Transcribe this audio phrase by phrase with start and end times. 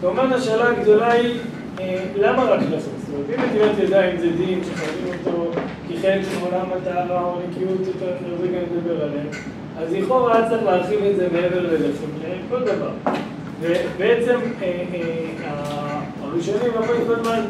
[0.00, 1.38] כמובן השאלה הגדולה היא,
[2.16, 2.84] למה רק לחץ?
[3.06, 5.50] זאת אומרת, אם נטילת ידיים זה דין שחייבים אותו
[5.88, 8.06] כחלק של עולם הטהרה או נקיות, יותר
[8.42, 9.26] רגע נדבר עליהם,
[9.78, 12.06] אז לכאורה היה צריך להרחיב את זה מעבר ללחם,
[12.48, 12.90] לכל דבר.
[13.60, 14.38] ובעצם
[16.22, 17.40] הראשונים בבית כל הזמן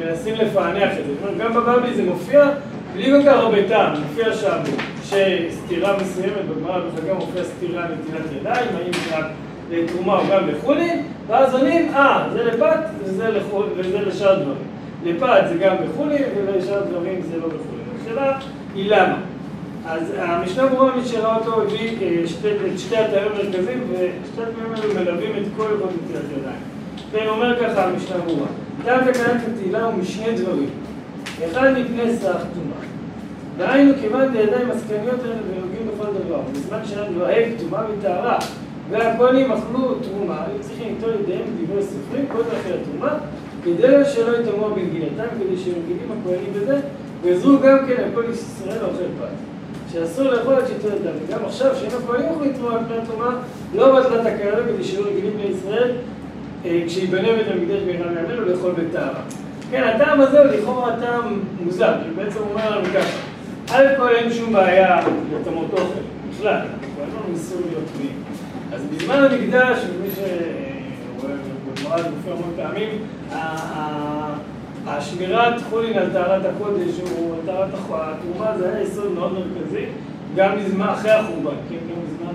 [0.00, 1.44] מנסים לפענח את זה.
[1.44, 2.50] גם בבבלי זה מופיע
[2.94, 4.58] בלי כל כך הרבה טעם, מופיע שם
[5.04, 9.26] שסתירה מסוימת, בגמרא בחגה מופיע סתירה נטילת ידיים, האם זה רק
[9.70, 14.68] לתרומה או גם לחולין, ואז עונים, אה, זה לפת וזה, לחול, וזה לשאר דברים.
[15.04, 17.84] לפת זה גם בחולין ולשאר דברים זה לא בחולין.
[18.02, 18.38] השאלה
[18.74, 19.16] היא למה.
[19.86, 21.96] אז המשנה ברורה, מי שראה אותו, הביא
[22.72, 26.60] את שתי התארים המרכזיים, ושתי התארים האלו מלווים את כל הלכות נטילת ידיים.
[27.12, 28.46] כן, אומר ככה המשנה ברורה,
[28.84, 30.68] טעם תקנת נטילה הוא משני דברים.
[31.46, 32.88] אחד מפני סך טומאה.
[33.56, 38.38] דהיינו, כיוון לידיים עסקניות האלה ונוגעים בכל דבר, בזמן שהיה נוהג טומאה מטהרה,
[38.90, 43.18] והכהנים אכלו תרומה, היו צריכים ליטול ידיהם בדברי סופרים, קודם אחרי התרומה,
[43.64, 46.80] כדי שלא יטמאו בנגילתם, כדי שמגילים הכהנים בזה,
[47.22, 49.28] ועזרו גם כן על כל ישראל אוכל פת.
[49.92, 51.12] שאסור לאכול עד שיטול ידם.
[51.26, 53.36] וגם עכשיו, שאין הכהנים אוכלים תרומה על פני התרומה,
[53.74, 55.92] לא בטלת הקהלה, כדי שלא רגילים בני ישראל,
[56.86, 59.20] כשיבנה בית המקדש בעירם יעמנו לאכול בטהרה.
[59.70, 63.18] כן, הטעם הזה הוא לכאורה טעם מוזר, כי בעצם הוא אומר לנו ככה,
[63.70, 65.00] א' כל אין שום בעיה
[65.40, 68.27] לטמאות אוכל, בכלל, אנחנו לא ניסו להיות טמאים.
[68.72, 71.34] אז בזמן המקדש, ומי שרואה
[71.74, 72.88] בגמרא זה מופיע המון פעמים,
[74.86, 79.84] השמירת חולין על טהרת הקודש או טהרת התרומה זה היה יסוד מאוד מרכזי,
[80.36, 82.32] גם אחרי החורבן, כן, גם בזמן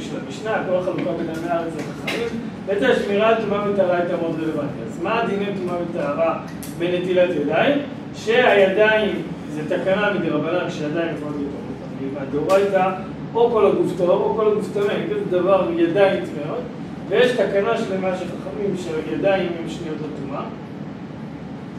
[0.00, 2.28] של המשנה, כל החלוקה בין עמי הארץ לחכמים,
[2.66, 4.82] בעצם השמירה על טומאה וטהרה הייתה מאוד רלוונטית.
[4.86, 6.40] אז מה הדיני טומאה וטהרה
[6.78, 7.78] בנטילת ידיים?
[8.14, 12.90] שהידיים, זה תקנה מדרבנן, כשידיים יכולות להיות והדאורייתא,
[13.34, 16.62] או כל הגוף טהור או כל הגוף טמא, כזה דבר ידיים טמאות,
[17.08, 20.44] ויש תקנה שלמה של חכמים שידיים הם שניות לטומאה.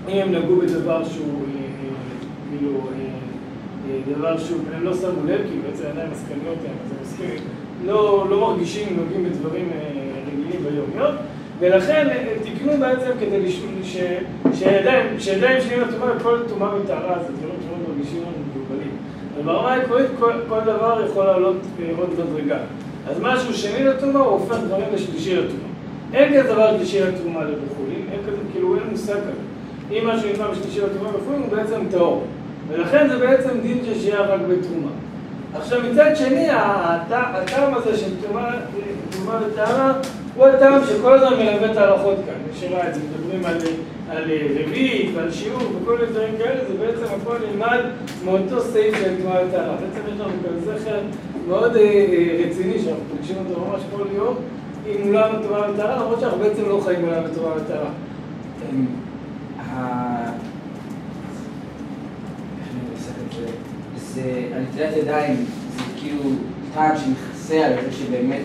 [0.10, 1.44] אם הם נגעו בדבר שהוא,
[2.50, 2.80] כאילו,
[4.18, 7.48] דבר שהוא, הם לא שמו לב, כי בעצם ידיים עסקניות הם, אז הם עוסקים
[7.86, 9.70] לא, לא מרגישים, נוגעים בדברים
[10.28, 11.16] רגילים ביום-יום,
[11.60, 12.08] ולכן
[12.44, 13.34] תיקנו בעצם כדי.
[14.54, 17.73] שידיים, שידיים שלי לטומאה, כל טומאה מטהרה, זה לנו מבולבלים.
[19.44, 21.58] אבל ברמה העקרונית כל, כל דבר יכול לעלות
[21.98, 22.58] עוד מדרגה.
[23.10, 25.74] אז משהו שני לטומאה הוא הופך דברים לשלישי לטומאה.
[26.14, 29.42] אין כזה דבר שלישי לטומאה לבחולים, אין כזה, כאילו אין מושג כזה.
[29.92, 32.24] אם משהו נקרא בשלישי לטומאה לבחולים הוא בעצם טהור.
[32.68, 34.90] ולכן זה בעצם דין ששיהיה רק בתרומה.
[35.56, 39.94] עכשיו מצד שני, הטעם הזה של טומאה וטהרה
[40.36, 42.36] הוא הטעם שכל הזמן מלווה את ההלכות כאן.
[42.60, 43.58] שראה את זה, מדברים על,
[44.16, 44.24] על
[44.60, 47.80] רביעית ועל שיעור וכל מיני דברים כאלה, זה בעצם הכל נלמד
[48.26, 49.76] מאותו סעיף של טומאה וטהרה.
[49.76, 51.00] בעצם יש לנו כאן זכר
[51.48, 51.72] מאוד
[52.48, 54.36] רציני שאנחנו פוגשים אותו ממש כל יום
[54.88, 57.90] עם עולם הטומאה וטהרה, למרות שאנחנו בעצם לא חיים עולם הטומאה וטהרה.
[64.14, 66.22] זה, הנטילת ידיים זה כאילו
[66.74, 68.42] טעם שמכסה על זה שבאמת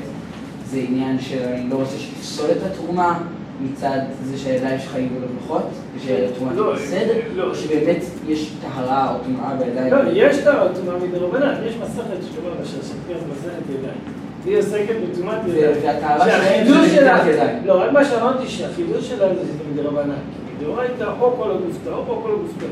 [0.70, 3.18] זה עניין של אני לא רוצה שתפסול את התרומה
[3.60, 5.62] מצד זה שהידיים שלך יהיו לברכות,
[5.96, 9.92] ושהתרומה תהיה בסדר, או שבאמת יש טהרה או טומאה בידיים?
[9.92, 13.98] לא, יש טהרה או טומאה מדרבנן, יש מסכת שלמה ששתהיה מסכת ידיים.
[14.44, 15.72] היא עוסקת בטומאת ידיים.
[15.82, 17.66] והטהרה שלהם זה נטילת ידיים.
[17.66, 19.42] לא, רק מה שאמרתי שהחידוש שלהם זה
[19.72, 20.14] מדרבנן.
[20.14, 22.70] כי מדאורייתא או כל הגוף טהור או כל הגוף טהור.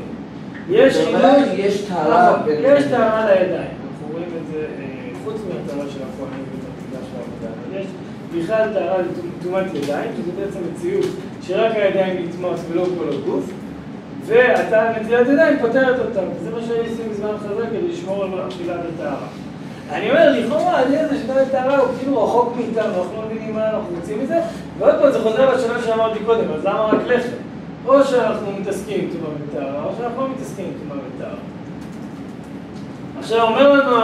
[0.69, 3.51] יש חידוש, יש טהרה, יש טהרה לידיים.
[3.51, 4.65] אנחנו רואים את זה
[5.23, 8.06] חוץ מהטהרה של הכהנים בתפקידה של העבודה.
[8.35, 8.97] בכלל טהרה
[9.39, 11.05] לטומאת ידיים, שזה בעצם מציאות
[11.41, 13.43] שרק הידיים נטמעות ולא כל הגוף,
[14.25, 16.27] ואתה נטילת ידיים פותרת אותם.
[16.43, 19.27] זה מה שהיו עושים בזמן חזק כדי לשמור על אכילת הטהרה.
[19.91, 23.69] אני אומר, לכאורה, הדין הזה של הטהרה הוא כאילו רחוק מאיתנו, אנחנו לא מבינים מה
[23.69, 24.39] אנחנו רוצים מזה,
[24.79, 27.29] ועוד פעם זה חוזר לשאלה שאמרתי קודם, אז למה רק לחם?
[27.85, 31.39] או שאנחנו מתעסקים עם טומאה וטהרה, או שאנחנו לא מתעסקים עם טומאה וטהרה.
[33.19, 33.95] עכשיו אומר לנו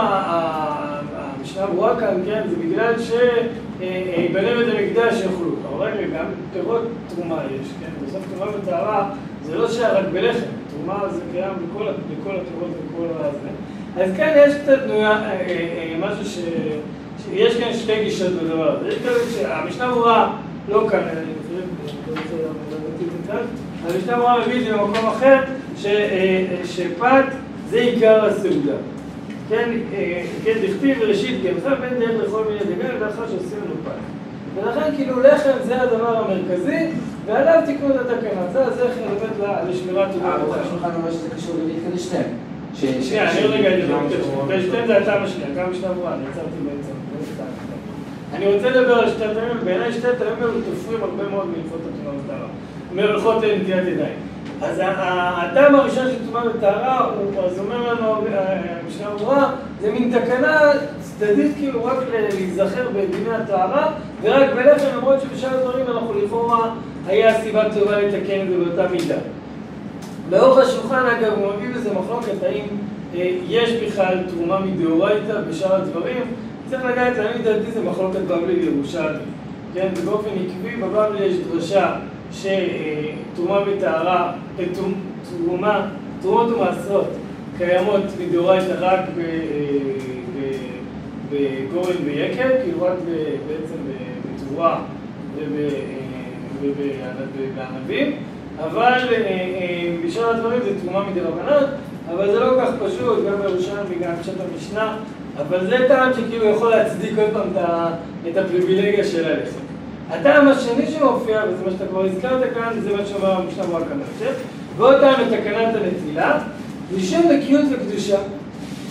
[1.14, 2.98] המשנה ברורה כאן, כן, זה בגלל
[4.16, 5.50] שיבנה בית המקדש יאכלו.
[5.68, 9.10] אבל רגע, גם פירות תרומה יש, כן, בסוף טומאה וטהרה
[9.42, 13.48] זה לא שהיה רק בלחם, תרומה זה קיים בכל הפירות וכל הזה.
[13.96, 14.80] אז כאן יש קצת
[16.00, 16.38] משהו ש...
[17.32, 18.88] יש כאן שתי גישות בדבר הזה.
[18.88, 20.36] יש כזה שהמשנה ברורה
[20.68, 21.00] לא כאן,
[23.26, 23.46] חושב,
[23.84, 25.40] המשנה ברורה מביא את זה במקום אחר,
[26.64, 27.24] שפת
[27.68, 28.72] זה עיקר הסעודה.
[29.48, 29.70] כן,
[30.44, 33.90] כן, דכתיב וראשית גנך בין דרך לכל מיני דגן, לאחר שעושים לנו פת.
[34.54, 36.86] ולכן כאילו לחם זה הדבר המרכזי,
[37.26, 38.42] ועליו תיקנו את התקנה.
[38.52, 40.34] זה הזכר באמת לשמירת טומאה.
[40.34, 42.30] אבל השולחן אומר שזה קשור להתקדש שתיהם.
[43.02, 44.60] שנייה, אני רגע אדבר.
[44.60, 46.94] שתיהם זה הטעם השנייה, גם משנה ברורה, אני עצרתי בעצם.
[48.34, 52.20] אני רוצה לדבר על שתי הטעמים, בעיניי שתי הטעמים האלו תופרים הרבה מאוד מהלכות הטומאה
[52.24, 52.48] וטהרה,
[52.94, 54.16] מהלכות נטילת ידיים.
[54.62, 57.10] אז הטעם הראשון של טומאה וטהרה,
[57.44, 58.14] אז אומר לנו
[58.84, 60.60] המשנה ברורה, זה מין תקנה
[61.00, 63.92] צדדית כאילו רק להיזכר בדיני הטהרה,
[64.22, 66.74] ורק בלחם, למרות שבשאר הדברים אנחנו לכאורה
[67.06, 69.16] היה סיבה טובה לתקן את זה באותה מידה.
[70.30, 72.64] לאורך השולחן, אגב, הוא מביא בזה מחלוקת, האם
[73.14, 76.22] אה, יש בכלל תרומה מדאורייתא בשאר הדברים,
[76.70, 79.18] צריך לדעת, אני לדעתי זה מחלוקת בבלי וירושלמי,
[79.74, 79.88] כן?
[79.96, 81.96] ובאופן עקבי בבבלי יש דרשה
[82.32, 84.64] שתרומה וטהרה, אה,
[85.44, 85.86] תרומה,
[86.22, 87.08] תרומות ומעשרות
[87.58, 89.00] קיימות מדאורייתא רק
[91.30, 92.98] בגורן ויקר, כאילו רק
[93.48, 93.76] בעצם
[94.34, 94.76] בתבואה
[96.62, 98.16] ובענבים,
[98.60, 98.92] אבל
[100.04, 101.64] בשאר הדברים זה תרומה מדי רבנן,
[102.10, 104.96] אבל זה לא כל כך פשוט, גם בירושלים וגם בשעת המשנה,
[105.38, 107.48] אבל זה טעם שכאילו יכול להצדיק עוד פעם
[108.30, 109.63] את הפריבילגיה של הלחם.
[110.10, 114.34] הטעם השני שמופיע, וזה מה שאתה כבר הזכרת כאן, זה מה שאומר המשנה ברק המחשב,
[114.76, 116.38] ועוד טעם לתקנת הנטילה,
[116.96, 118.18] משום נקיות וקדושה.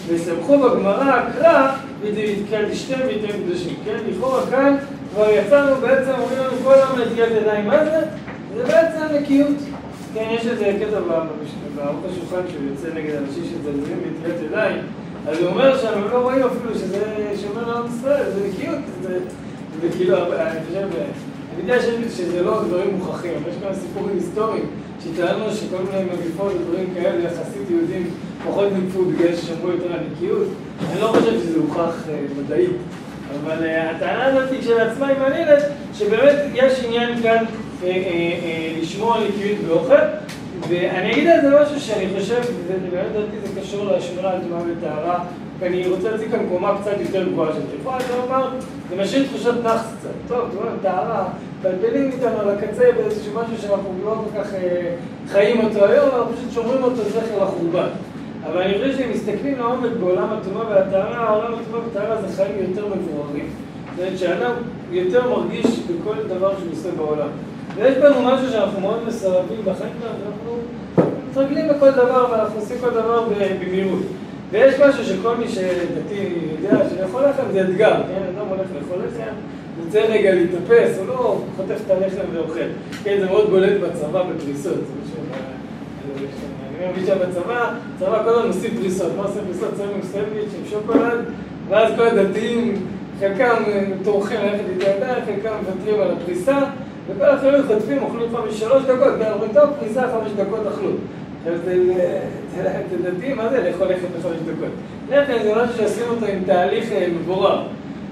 [0.07, 3.75] וסמכו בגמרא קרא ודהתקל לשתי ויתן קדושים.
[3.85, 4.75] כן, לכאורה כאן
[5.13, 8.05] כבר יצאנו בעצם, אומרים לנו כל היום נטילת ידיים, מה זה?
[8.55, 9.57] זה בעצם נקיות.
[10.13, 10.99] כן, יש איזה קטע
[11.75, 14.81] בערוך השולחן שהוא יוצא נגד אנשים שזלזלים בנטילת ידיים,
[15.27, 17.03] אז הוא אומר הם לא רואים אפילו שזה
[17.41, 19.19] שומר לעם ישראל, זה נקיות, זה
[19.97, 20.87] כאילו, אני חושב,
[21.53, 24.65] אני יודע שזה לא דברים מוכחים, אבל יש כאן סיפורים היסטוריים
[25.03, 28.09] שטענו שכל מיני מגיפות ודברים כאלה, יחסית יהודים
[28.47, 30.47] פחות ניגפו בגלל ששמרו יותר על נקיות.
[30.91, 32.71] אני לא חושב שזה הוכח אה, מדעית,
[33.43, 35.63] אבל אה, הטענה הזאת כשלעצמה היא מעניינת,
[35.93, 37.45] שבאמת יש עניין כאן
[37.83, 37.89] אה,
[38.81, 40.03] לשמור על נקיות באוכל,
[40.69, 45.23] ואני אגיד על זה משהו שאני חושב, ובאמת לדעתי זה קשור לשמירה על טומאה וטהרה,
[45.63, 47.75] ואני רוצה להציג כאן קומה קצת יותר גבוהה של זה.
[47.81, 48.49] יכולה לומר,
[48.89, 50.09] זה משאיר תחושת נאחס קצת.
[50.27, 51.27] טוב, טומאה וטהרה,
[51.59, 54.47] מבלבלים איתנו על הקצה באיזשהו משהו שאנחנו לא כל כך
[55.27, 57.87] חיים אותו היום, אנחנו פשוט שומרים אותו זכר לחורבן.
[58.45, 62.85] אבל אני חושב שאם מסתכלים לעומק בעולם הטומאה והטהרה, העולם הטומאה והטהרה זה חיים יותר
[62.85, 63.49] מבוררים.
[63.95, 64.51] זאת אומרת שאדם
[64.91, 67.29] יותר מרגיש בכל דבר שהוא עושה בעולם.
[67.75, 70.57] ויש בנו משהו שאנחנו מאוד מסרבים בחיים שלנו, שאנחנו
[71.31, 73.23] מתרגלים בכל דבר ואנחנו עושים כל דבר
[73.61, 74.03] במהירות.
[74.53, 78.21] ויש משהו שכל מי שדתי יודע שלאכול לחם זה אתגר, כן?
[78.35, 79.33] אדם הולך לאכול לחם,
[79.85, 82.59] רוצה רגע להתאפס, הוא לא חוטף את הלחם ואוכל.
[83.03, 84.73] כן, זה מאוד בולט בצבא בפריסות.
[86.79, 89.11] אני מרגיש שבצבא, צבא כל הזמן עושים פריסות.
[89.17, 89.69] מה עושים פריסות?
[89.77, 91.19] שמים סנדוויץ' עם שוקולד,
[91.69, 92.85] ואז כל הדתיים,
[93.19, 93.63] חלקם
[94.03, 96.59] טורחים ללכת איתי ידיים, חלקם מוותרים על הפריסה,
[97.07, 100.89] וכל החברים חוטפים, אוכלים כבר משלוש דקות, ואומרים, טוב, פריסה חמש דקות אכלו.
[101.43, 104.69] זה דתיים, מה זה לאכול לחם בחמש דקות?
[105.09, 107.63] לחם זה משהו שעשינו אותו עם תהליך אה, מבורר.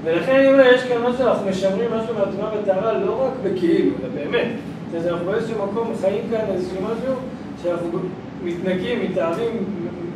[0.03, 4.09] ולכן אני אומר, יש כאן משהו, שאנחנו משמרים משהו מהתורה וטהרה לא רק בכאילו, אלא
[4.15, 4.47] באמת.
[4.91, 7.13] זאת אומרת, אנחנו באיזשהו מקום חיים כאן איזשהו משהו
[7.63, 7.99] שאנחנו
[8.43, 9.65] מתנקים, מתארים,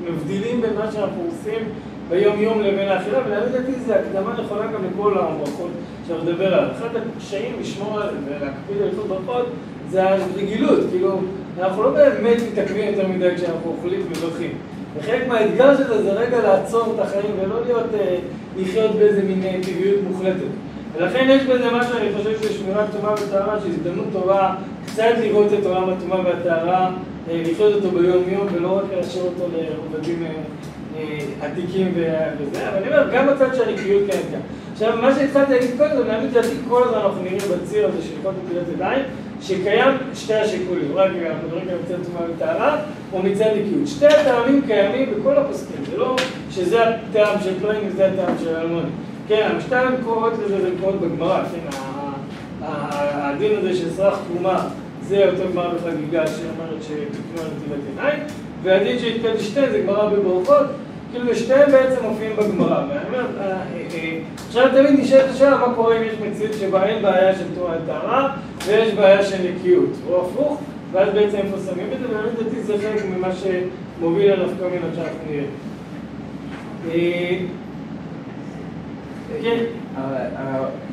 [0.06, 1.68] מבדילים בין מה שאנחנו עושים
[2.10, 5.72] ביום-יום לבין האכילה, ולדעתי זה הקדמה נכונה גם לכל הברכות
[6.08, 6.72] שאנחנו נדבר עליו.
[6.72, 9.46] אחד הקשיים לשמור ולהקפיד על כל ברכות
[9.90, 11.20] זה הרגילות, כאילו,
[11.60, 14.52] אנחנו לא באמת מתעכבים יותר מדי כשאנחנו אוכלים ומברכים.
[14.98, 18.18] וחלק מהאתגר של זה זה רגע לעצור את החיים ולא להיות, אה,
[18.58, 20.52] לחיות באיזה מין אה, טבעיות מוחלטת.
[20.98, 24.56] ולכן יש בזה משהו, אני חושב, של שמירת טומאה וטהרה, שהיא הזדמנות טובה
[24.86, 26.92] קצת לראות את עולם הטומאה והטהרה
[27.30, 30.32] אה, לחיות אותו ביום-יום ולא רק להשאיר אותו לעובדים אה,
[30.98, 31.94] אה, עתיקים
[32.40, 34.40] וזה, אבל אני אומר, גם בצד של הנקיות כן כאן.
[34.74, 38.14] עכשיו, מה שהתחלתי להגיד קודם, זה להעמיד לדעתי כל הזמן אנחנו נראים בציר הזה של
[38.24, 39.04] כל נטילת ידיים,
[39.48, 42.78] שקיים שתי השיקולים, רק אנחנו מדברים כאן מצד תרומה וטהרה,
[43.14, 43.88] או מצד נקיות.
[43.88, 46.16] שתי הטעמים קיימים בכל הפוסקים, זה לא
[46.52, 48.90] שזה הטעם של פלוין וזה הטעם של אלמוני.
[49.28, 51.78] כן, המשתיים קוראות לזה, זה קוראות בגמרא, כן,
[52.62, 54.68] הדין הזה של סרח תרומה
[55.02, 58.20] זה אותו גמרא בחגיגה שאומרת שתקנו על נטילת עיניים,
[58.64, 60.66] והדין שהתקד שתי זה גמרא בברכות,
[61.16, 62.72] כאילו שתיהם בעצם מופיעים בגמרא.
[62.72, 62.98] אה,
[63.44, 63.58] אה,
[63.94, 67.78] אה, עכשיו תמיד נשאלת השאלה מה קורה אם יש מציאות שבה אין בעיה של תרומת
[67.86, 72.64] טהרה ויש בעיה של נקיות, או הפוך, ואז בעצם איפה שמים את זה, ואני לדעתי
[72.64, 75.46] זה חלק ממה שמוביל אליו כל מיני שאנחנו נראה.
[79.42, 79.58] כן.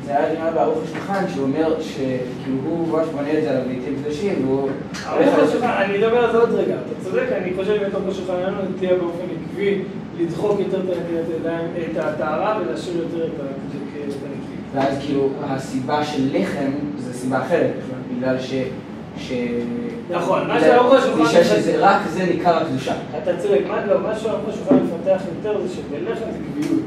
[0.05, 3.95] זה היה נראה בערוך השולחן, שהוא אומר שכאילו הוא ממש בונה את זה על הביתים
[4.03, 4.69] קדושים, והוא...
[5.07, 6.73] ערוך השולחן, אני אדבר על זה עוד רגע.
[6.73, 9.81] אתה צודק, אני חושב שבתוך השולחן היה לנו נטייה באופן עקבי
[10.19, 10.81] לדחוק יותר
[11.91, 14.17] את הטהרה ולהשאיר יותר את הנקיות.
[14.73, 17.73] ואז כאילו הסיבה של לחם זה סיבה אחרת,
[18.17, 18.53] בגלל ש...
[20.11, 21.39] נכון, מה שהערוך השולחן...
[21.79, 22.93] רק זה ניכר הקדושה.
[23.23, 23.61] אתה צודק,
[24.03, 26.83] מה שערוך השולחן מפתח יותר זה שבלחם זה קביעות.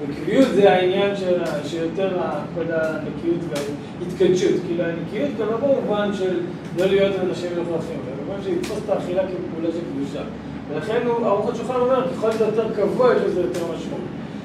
[0.00, 4.54] וקביעות זה העניין של, שיותר ההקפדה על הנקיות וההתקדשות.
[4.66, 6.40] כאילו הנקיות גם לא במובן של
[6.78, 10.22] לא להיות אנשים מלוכלכים, אלא במובן של לתפוס את האכילה כפעולה של קדושה.
[10.70, 14.00] ולכן ארוחת שולחן אומר, ככל שזה יותר קבוע, יש לזה יותר משמעות.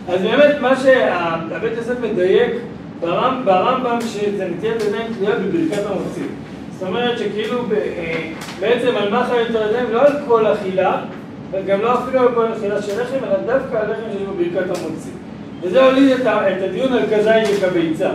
[0.10, 2.52] אז באמת, מה שהבית יוסף מדייק
[3.00, 6.24] ברמב, ברמב"ם, שזה נטיית ידיים תלויה בברכת המוציא.
[6.72, 11.02] זאת אומרת שכאילו אה, בעצם על מה חיים יותר ידיים, לא על כל אכילה,
[11.52, 14.78] וגם לא אפילו על כל אכילה של לחם, אלא דווקא על לחם שיש בו ברכת
[14.78, 15.12] המוציא.
[15.62, 18.10] וזה הוליד את, את הדיון על כזית וכביצה.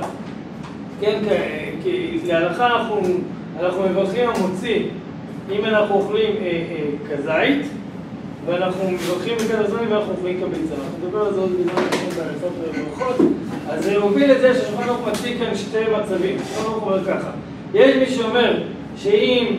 [1.01, 1.19] כן,
[1.83, 3.01] כי להלכה אנחנו,
[3.61, 4.89] אנחנו מברכים המוציא
[5.51, 7.67] אם אנחנו אוכלים אה, אה, כזית,
[8.49, 10.75] ואנחנו מברכים בקד הזמנים ואנחנו אוכלים כביצה.
[10.75, 11.83] אנחנו נדבר על זה עוד בזמן
[12.43, 13.17] וברכות.
[13.71, 16.39] אז זה מוביל את זה ששולחן ערוך מציג כאן שתי מצבים.
[16.39, 17.31] שולחן ערוך אומר ככה,
[17.75, 18.63] יש מי שאומר
[18.97, 19.57] שאם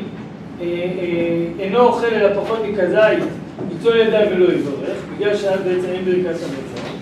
[0.61, 3.23] אה, אה, אינו אוכל אלא פחות מכזית,
[3.71, 6.99] ייצור ידיים ולא יברך, בגלל שאז בעצם אין ברכת המזון.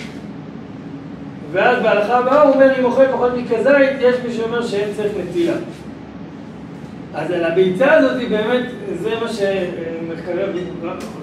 [1.52, 5.54] ואז בהלכה הבאה הוא אומר, אם אוכל פחות מכזית, יש מי שאומר שאין צריך נטילה.
[7.14, 8.66] אז על הביצה הזאת באמת,
[9.02, 9.28] זה מה
[10.18, 10.44] שמחקרי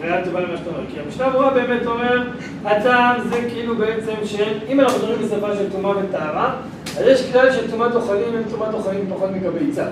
[0.01, 0.81] ראייה טובה למה שאתה אומר.
[0.93, 2.23] כי המשנה ברורה באמת אומר,
[2.65, 6.55] הטעם זה כאילו בעצם שאם אנחנו מדברים בשפה של טומאה וטהרה,
[6.99, 9.87] אז יש כלל של טומאת אוכלים, הם טומאת אוכלים פחות מכביצה.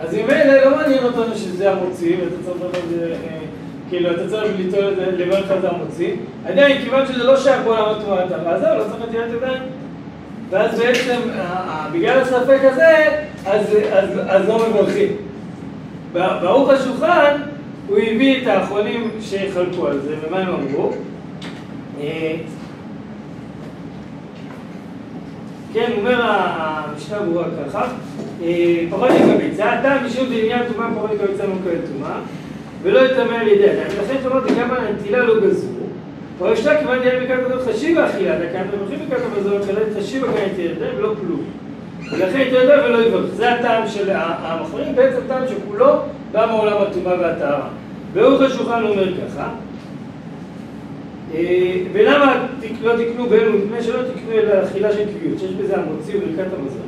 [0.00, 3.14] אז אם אלה לא מעניין אותנו שזה המוציא, ואתה צריך לדבר
[3.88, 6.14] כאילו, אתה צריך ליטול את זה, לברך על זה המוציא.
[6.46, 9.62] עדיין, כיוון שזה לא שייך בעולם התמונה הטהרה, זהו, לא צריך נטילת ידיים.
[10.50, 11.20] ואז בעצם,
[11.92, 15.08] בגלל הספק הזה, אז, אז, אז לא מברכים.
[16.12, 17.36] ברוך השולחן,
[17.88, 20.92] הוא הביא את האחרונים שחלקו על זה, ומה הם אמרו?
[22.00, 22.36] אה,
[25.72, 27.86] כן, אומר המשנה ברורה ככה,
[28.42, 32.16] אה, פחות יקביצה, הטעם משום דעניין טומאה פחות יקביצה לא מקבל טומאה
[32.82, 35.86] ולא יטמא על ידי אדם, ולכן שאמרת גם על הנטילה לא גזרו,
[36.40, 40.58] או ישתה כיוון דעה בקעת המזון חשיב האכילה, דקה ומחים בקעת המזון, חלק חשיב הקעת
[40.58, 41.42] ידיים ולא כלום.
[42.12, 43.34] ולכן יתרדה ולא יברך.
[43.34, 45.94] זה הטעם של המחרים, בעצם טעם שכולו
[46.32, 47.68] בא מעולם הטומאה והטהרה.
[48.14, 49.48] ברוך השולחן אומר ככה,
[51.34, 52.46] אה, ולמה
[52.82, 56.86] לא תקנו באלו מפני שלא תקנו אלא אכילה של קביעות, שיש בזה המוציא וברכת המזון,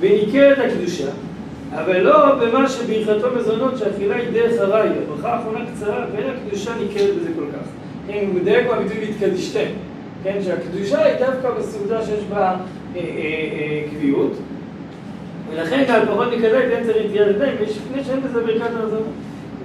[0.00, 1.08] וניכרת הקדושה,
[1.74, 7.16] אבל לא במה שברכתו מזונות שהאכילה היא דרך הרי, הברכה האחרונה קצרה ואין הקדושה ניכרת
[7.16, 7.66] בזה כל כך.
[8.06, 9.66] כן, הוא מדייק בביטוי להתקדישתם,
[10.22, 12.56] כן, שהקדושה היא דווקא בסעודה שיש בה אה,
[12.96, 14.32] אה, קביעות,
[15.50, 19.12] ולכן גם פחות מכזה אין צריך נטיית ידיים, לפני שאין בזה ברכת המזונות.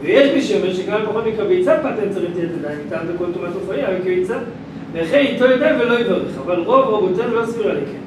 [0.01, 3.87] ויש מי שאומר שגם פחות מכביצה פת צריך נטיית ידיים, מטעם זה כל תומת עופרי,
[3.87, 4.37] אבל כביצה,
[4.93, 7.99] וכן איתו ידיים ולא יברך, אבל רוב רבותינו לא סבירה לכן.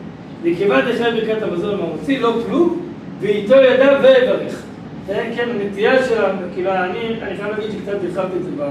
[0.45, 2.81] לכיוון דחי ברכת המזון מהמוציא לא כלום,
[3.21, 4.63] ואיתו ידע ויברך.
[5.07, 6.15] כן, הנטייה של,
[6.55, 8.69] כאילו, אני, חייב להגיד שקצת הרחבתי את זה ב...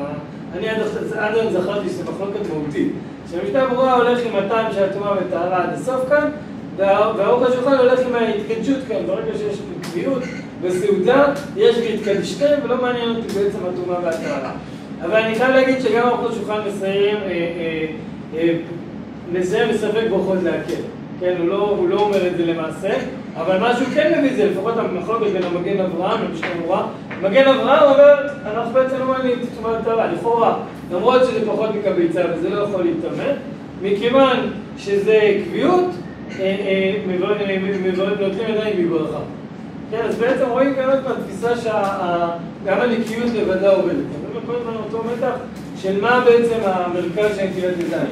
[0.58, 0.70] אני
[1.18, 2.92] עד היום זכרתי שזה מחלוקת מהותית.
[3.32, 6.30] שהמשנה ברורה הולך עם הטעם של הטומאה וטהרה עד הסוף כאן,
[6.78, 8.98] והאורך השולחן הולך עם ההתקדשות כאן.
[9.08, 10.24] ברגע שיש קביעות
[10.62, 11.26] וסעודה,
[11.58, 14.52] יש והתקדשתם, ולא מעניין אותי בעצם הטומאה והטהרה.
[15.02, 17.86] אבל אני חייב להגיד שגם האורך השולחן מסיים, אה, אה,
[18.38, 18.54] אה,
[19.32, 20.82] מסיים בספק ברכות להקל.
[21.20, 22.90] כן, הוא לא, הוא לא אומר את זה למעשה,
[23.38, 26.88] אבל מה שהוא כן מביא זה לפחות המחלוקת בין המגן אברהם למשנה ברורה.
[27.22, 28.16] מגן אברהם אומר,
[28.46, 30.58] אנחנו בעצם לא מעניינים את תשומת הטהרה, לכאורה,
[30.92, 33.34] למרות שזה פחות מקביצה וזה לא יכול להתאמן,
[33.82, 34.38] מכיוון
[34.78, 35.90] שזה קביעות,
[38.20, 39.20] נוטלים ידיים בברכה.
[39.92, 43.96] כן, אז בעצם רואים גם את התפיסה שגם הנקיות לבדה עובדת.
[44.34, 45.34] זה כל הזמן אותו מתח
[45.82, 48.08] של מה בעצם המרכז של נטילת ידיים.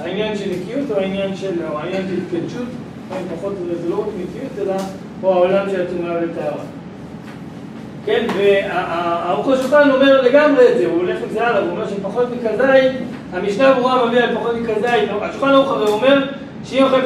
[0.00, 2.66] העניין של נקיות או העניין של, או התקדשות,
[3.36, 4.76] פחות זה לא רק נקיות, אלא
[5.20, 6.62] פה העולם של הטומאה וטהרה.
[8.06, 12.26] כן, והארוכו שולחן אומר לגמרי את זה, הוא הולך עם זה הלאה, הוא אומר שפחות
[12.30, 12.92] מכזית,
[13.32, 16.24] המשנה ברורה מביא על פחות מכזית, השולחן ערוך הרי אומר
[16.64, 17.00] שאם אוכל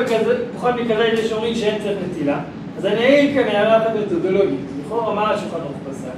[0.57, 2.39] פחות מכזית יש אומרים שאין צריך נטילה,
[2.85, 6.09] אז אני אעיר כאן הערה אחת מתודולוגית, לכאורה מה השולחן ערוך פסק?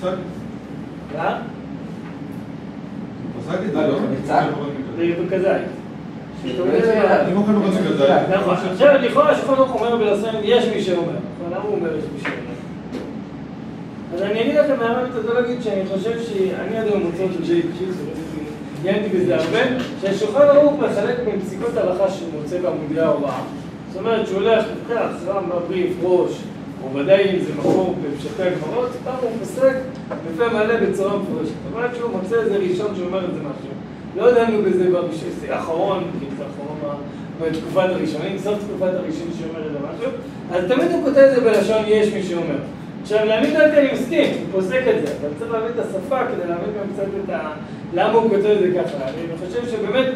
[0.00, 0.16] פסק.
[1.16, 1.38] מה?
[3.40, 3.98] פסק את זה, לא?
[7.32, 8.10] אם אוכל פחות מכזית.
[8.36, 11.52] נכון, עכשיו לכאורה השולחן ערוך אומר בלסן, יש מי שאומר, נכון?
[11.52, 12.36] למה הוא אומר יש מי שאומר?
[14.14, 18.08] אז אני אגיד לכם הערה מתודולוגית שאני חושב שאני עד היום מוצא אותו שלי קשיב,
[18.84, 19.58] עיינתי בזה הרבה,
[20.00, 23.40] שהשולחן ערוך מחלק בין פסיקות הלכה שהוא מוצא בעמודי ההוראה.
[23.92, 26.30] זאת אומרת שהוא הולך, לוקח רמב"ם, בריף, ראש,
[26.84, 29.76] או ודאי אם זה מקור בפשטי הגמרות, פעם הוא פוסק
[30.26, 31.52] בפה מלא בצורה מפורשת.
[31.52, 33.72] זאת אומרת שהוא מוצא איזה ראשון שאומר את זה משהו.
[34.16, 34.84] לא דנו בזה
[35.48, 36.74] האחרון, כי זה האחרון
[37.40, 40.10] בתקופת הראשונים, סוף תקופת הראשון שאומר את זה משהו,
[40.52, 42.58] אז תמיד הוא כותב את זה בלשון יש מי שאומר.
[43.02, 46.48] עכשיו, להבין דעתי אני מסכים, הוא פוסק את זה, אבל צריך להבין את השפה כדי
[46.48, 47.52] להבין גם קצת את, ה,
[47.94, 48.96] למה הוא כותב את זה ככה?
[49.04, 50.06] אני חושב שבאמת,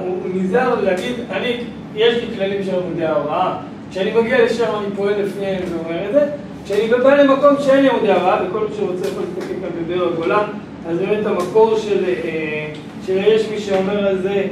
[0.00, 1.56] הוא נזהר להגיד, אני,
[1.94, 3.56] יש לי כללים של עמודי ההוראה,
[3.90, 6.26] כשאני מגיע לשם אני פועל לפיהם ואומר את זה,
[6.64, 10.44] כשאני בא למקום שאין לי עמודי ההוראה, וכל מי שרוצה יכול להסתכל כאן בבאר הגולן,
[10.88, 12.72] אז באמת המקור של, אה,
[13.06, 14.46] של יש מי שאומר על זה,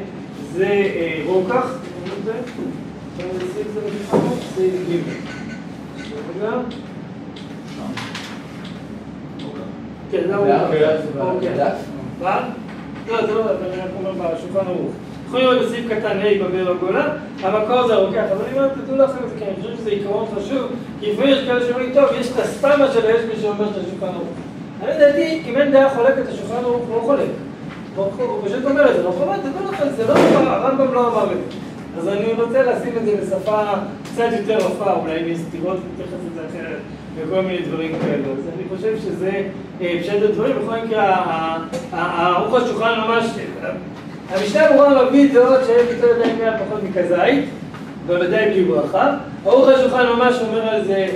[0.52, 1.78] זה אה, רוקח,
[2.24, 2.32] זה
[10.10, 11.54] כן, זה אוקיי.
[13.08, 14.92] לא, זה לא, אני רק אומר בשולחן ערוך.
[15.26, 17.08] יכולים לראות בסעיף קטן ה' בבאר הגולה,
[17.42, 20.26] המקור זה הרוקח, אבל אני אומר, תדעו לכם את זה, כי אני חושב שזה עיקרון
[20.36, 20.62] חשוב,
[21.00, 24.14] כי לפעמים יש כאלה שאומרים, טוב, יש את הסתמה של היש מי שאומר את השולחן
[24.14, 24.28] ערוך.
[24.82, 27.28] אני לדעתי, אם אין דעה חולקת, השולחן ערוך לא חולק.
[27.96, 31.24] הוא פשוט אומר את זה, לא חולק, תדעו לכם, זה לא אמר, הרמב"ם לא אמר
[31.24, 31.58] את זה.
[31.98, 33.62] אז אני רוצה לשים את זה בשפה
[34.04, 36.78] קצת יותר רפה, אולי אם יש סתירות, נתייחס לזה אחרת,
[37.20, 38.32] וכל מיני דברים כאלו.
[38.38, 39.42] אז אני חושב שזה
[40.00, 41.56] פשט הדברים, בכל מקרה,
[41.92, 43.24] ערוך השולחן ממש,
[44.30, 47.44] המשנה אמורה להביא דעות שהם יותר ידיים מעט פחות מכזית,
[48.06, 49.16] בוודאי בלי ברכה.
[49.46, 51.06] ערוך השולחן ממש אומר על זה,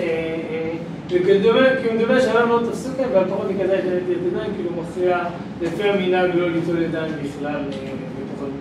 [1.08, 5.18] כי הוא מדבר שהרב לא תפסו כאן, ועל פחות מכזית ידיים, כאילו מופיע
[5.62, 7.60] לפי המנהג לא ליטול ידיים בכלל.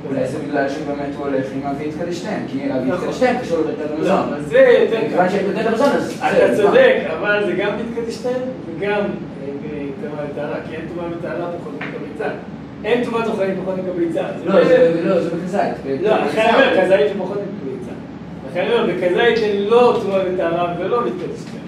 [0.09, 4.29] אולי זה בגלל שבאמת הוא הולך עם אבי יתקדשתיין, כי אבי יתקדשתיין קשור לבית המזון.
[4.31, 5.05] לא, זה יותר...
[5.05, 6.13] מכיוון שבית המזון אז...
[6.17, 9.01] אתה צודק, אבל זה גם מתקדשתיין וגם
[10.01, 12.29] טומאה וטהרה, כי אין טומאה וטהרה פחות מקביצה.
[12.83, 14.21] אין טומאת אוכלים פחות מקביצה.
[14.45, 14.63] לא,
[15.21, 16.01] זה בכזית.
[16.01, 17.91] לא, לכן אני אומר, כזית זה פחות מקביצה.
[18.51, 21.61] לכן אני אומר, בכזית אין לא טומאה וטהרה ולא מתקדשתיין.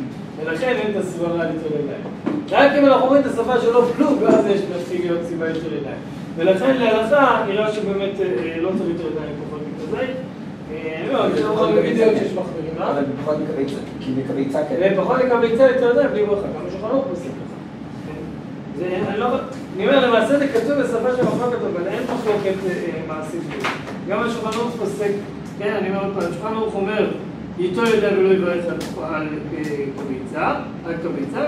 [0.44, 2.04] ולכן אין את הסברה ליטול ידיים.
[2.52, 5.98] רק אם אנחנו רואים את השפה שלו פלוג, אז יש מתחיל להיות סיבה ליטול ידיים.
[6.38, 8.12] ולכן להלכה נראה שבאמת
[8.62, 9.62] לא צריך יותר ידיים פחות
[12.36, 12.92] מחמירים, אה?
[12.92, 14.94] אבל פחות מקביצה, כי מקביצה כן.
[14.94, 17.06] ופחות מקביצה יותר ידיים בלי ברכה, גם ערוך
[19.10, 19.28] אני לא...
[19.76, 22.56] אני אומר, למעשה זה כתוב בשפה של מחלוקת, אבל אין מחלוקת
[23.08, 23.42] מעשית.
[24.10, 25.12] גם השולחן ערוך פוסק,
[25.60, 27.08] כן, אני אומר עוד פעם, השולחן ערוך אומר,
[27.60, 29.28] ייטול ידיים ולא יברך על
[29.98, 31.40] קביצה, על קביצה,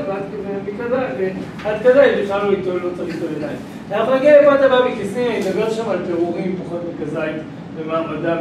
[1.63, 3.57] ועד כזית בכלל לא ייטול, לא צריך ליטול ידיים.
[3.91, 7.41] אנחנו נגיע לפרט הבא בכיסים, אני אדבר שם על פירורים פחות מכזית
[7.75, 8.37] ומעמדם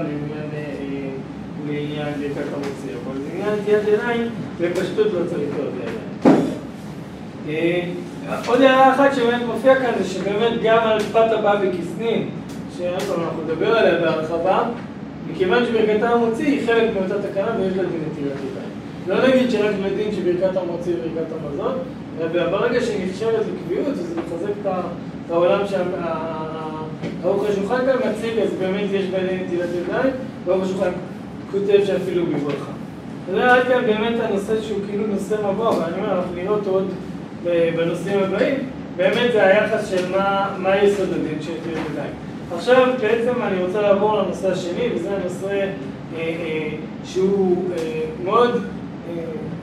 [1.67, 4.29] לעניין ברכת המוציא, אבל לעניין נטיית ידיים,
[4.61, 5.67] בפשטות לא צריך ליטול
[7.47, 7.95] ידיים.
[8.47, 12.31] עוד הערה אחת שבאמת מופיע כאן, זה שבאמת גם על פת הבא בכיסנים,
[12.79, 14.62] שאנחנו נדבר עליה בהרחבה,
[15.31, 18.75] מכיוון שברכת המוציא היא חלק מאותה תקנה ויש לה דין נטילת ידיים.
[19.09, 21.79] לא נגיד שרק לדין שברכת המוציא היא ברכת המזון,
[22.21, 28.87] אלא ברגע שהיא נחשבת לקביעות, זה מחזק את העולם שהארוך השולחן כאן מציג, אז באמת
[28.93, 30.13] יש דין נטילת ידיים,
[30.45, 30.91] וארוך השולחן
[31.51, 32.73] כותב שאפילו בברכה.
[33.31, 36.71] זה רק כאן באמת הנושא שהוא כאילו נושא מבוא, אבל אני אומר, אנחנו נראה אותו
[36.71, 36.89] עוד
[37.77, 38.55] בנושאים הבאים,
[38.97, 40.07] באמת זה היחס של
[40.59, 42.13] מה יסוד הדין של נטילת ידיים.
[42.55, 45.69] עכשיו בעצם אני רוצה לעבור לנושא השני, וזה הנושא אה,
[46.17, 46.69] אה,
[47.05, 49.14] שהוא אה, מאוד אה,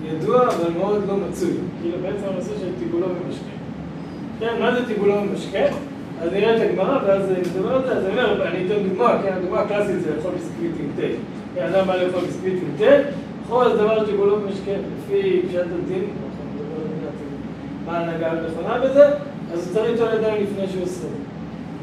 [0.05, 1.53] ידוע, אבל מאוד לא מצוי.
[1.81, 3.45] כאילו בעצם הנושא של טיבולו ומשקה.
[4.39, 5.65] כן, מה זה טיבולו ומשקה?
[6.21, 9.33] אז נראה את הגמרא, ואז נדבר על זה, אז אני אומר, אני אתן דוגמה, כן,
[9.33, 11.07] הדוגמה הקלאסית זה לאכול ביסקוויט עם תה.
[11.55, 13.09] כן, אדם בא לאכול ביסקוויט עם תה,
[13.45, 16.63] יכול אז דבר טיבולו ומשקה, לפי פשט הדין, על זה,
[17.85, 19.05] מה ההנהגה הנכונה בזה,
[19.53, 21.07] אז הוא צריך ליטול ידיים לפני שהוא עושה.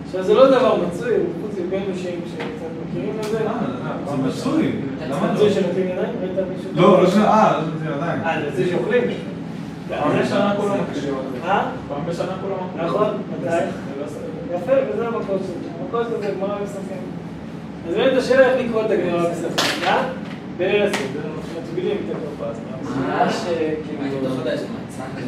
[0.08, 3.38] עכשיו זה לא דבר מצוי, חוץ מבין אנשים שקצת מכירים את זה.
[4.08, 4.72] זה מצוי.
[5.08, 6.12] למה מצוי שנותנים ידיים?
[6.20, 6.70] ראית מישהו?
[6.74, 7.16] לא, לא ש...
[7.16, 8.20] אה, לא שנותנים ידיים.
[8.20, 9.02] אה, זה שאוכלים.
[9.88, 11.14] פעם בשנה כולם מקשיבים.
[11.44, 11.70] אה?
[11.88, 12.86] פעם בשנה כולם מקשיבים.
[12.86, 13.56] נכון, מתי?
[14.54, 15.68] יפה, וזה המקור שלי.
[15.80, 17.02] המקור שלי זה גמרא בפסחים.
[17.88, 19.82] אז באמת השאלה איך לקרוא את הגמרא בפסחים.
[19.88, 20.08] אה?
[20.60, 22.62] אנחנו מטבילים את הכרפה הזאת.
[23.08, 23.44] ממש
[23.86, 24.77] כאילו...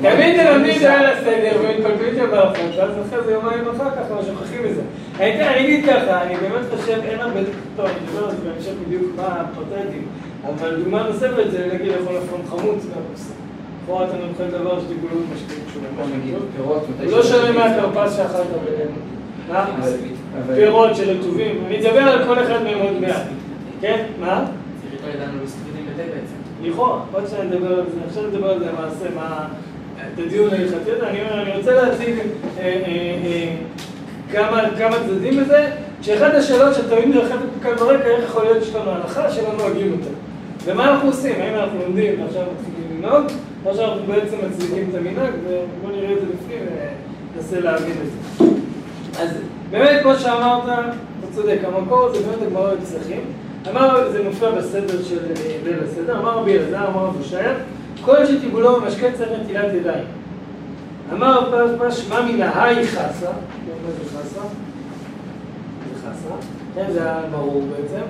[0.02, 4.22] תמיד תלמדים את ליל הסדר ומתפלפלים שם ברכות, ואז אחרי זה יומיים אחר כך כבר
[4.24, 4.82] שוכחים מזה.
[5.18, 7.40] אני אגיד ככה, אני באמת חושב, אין הרבה...
[7.76, 10.06] טוב, אני אדבר על זה בהמשך בדיוק מה הפרטטים,
[10.46, 13.34] אבל דוגמה נוספת זה להגיד יכול לפעמים חמוץ מהפסק.
[13.82, 15.90] לכאורה אתה נאכל דבר שטיפולו משקיעים קשורים.
[17.04, 18.90] הוא לא שונה מהכרפס שאכלת בינינו.
[19.48, 19.66] מה?
[20.54, 21.64] פירות של רטובים.
[21.66, 23.22] אני אדבר על כל אחד מהם עוד מעט.
[23.80, 24.04] כן?
[24.20, 24.44] מה?
[26.62, 29.46] לכאורה, עוד שניה נדבר על זה, עכשיו נדבר על זה למעשה, מה...
[30.14, 32.14] את הדיון ההלכתי הזה, אני רוצה להציג
[34.78, 35.70] כמה צדדים בזה,
[36.02, 40.10] שאחת השאלות שתמיד נלחמת כאן ברקע, איך יכול להיות שיש לנו הלכה שלא נוהגים אותה.
[40.64, 41.40] ומה אנחנו עושים?
[41.40, 43.24] האם אנחנו לומדים ועכשיו מתחילים לנהוג,
[43.64, 46.66] או שאנחנו בעצם מצדיקים את המנהג, ובואו נראה את זה לפנים
[47.34, 48.44] וננסה להבין את זה.
[49.22, 49.28] אז
[49.70, 53.20] באמת, כמו שאמרת, אתה צודק, המקור זה באמת הגמרא בפסחים.
[53.68, 55.18] אמר, זה מופיע בסדר של
[55.64, 57.58] ליל הסדר, אמר רבי אלעזר, אמר רבי שייך,
[58.04, 60.04] כל שטיבולו במשקה צריך נטילת ידיים.
[61.12, 63.26] אמר פרש שמע מן ההי חסה,
[63.66, 64.40] כן, מה זה חסה?
[65.92, 66.34] זה חסה,
[66.74, 68.04] כן, זה היה ברור בעצם.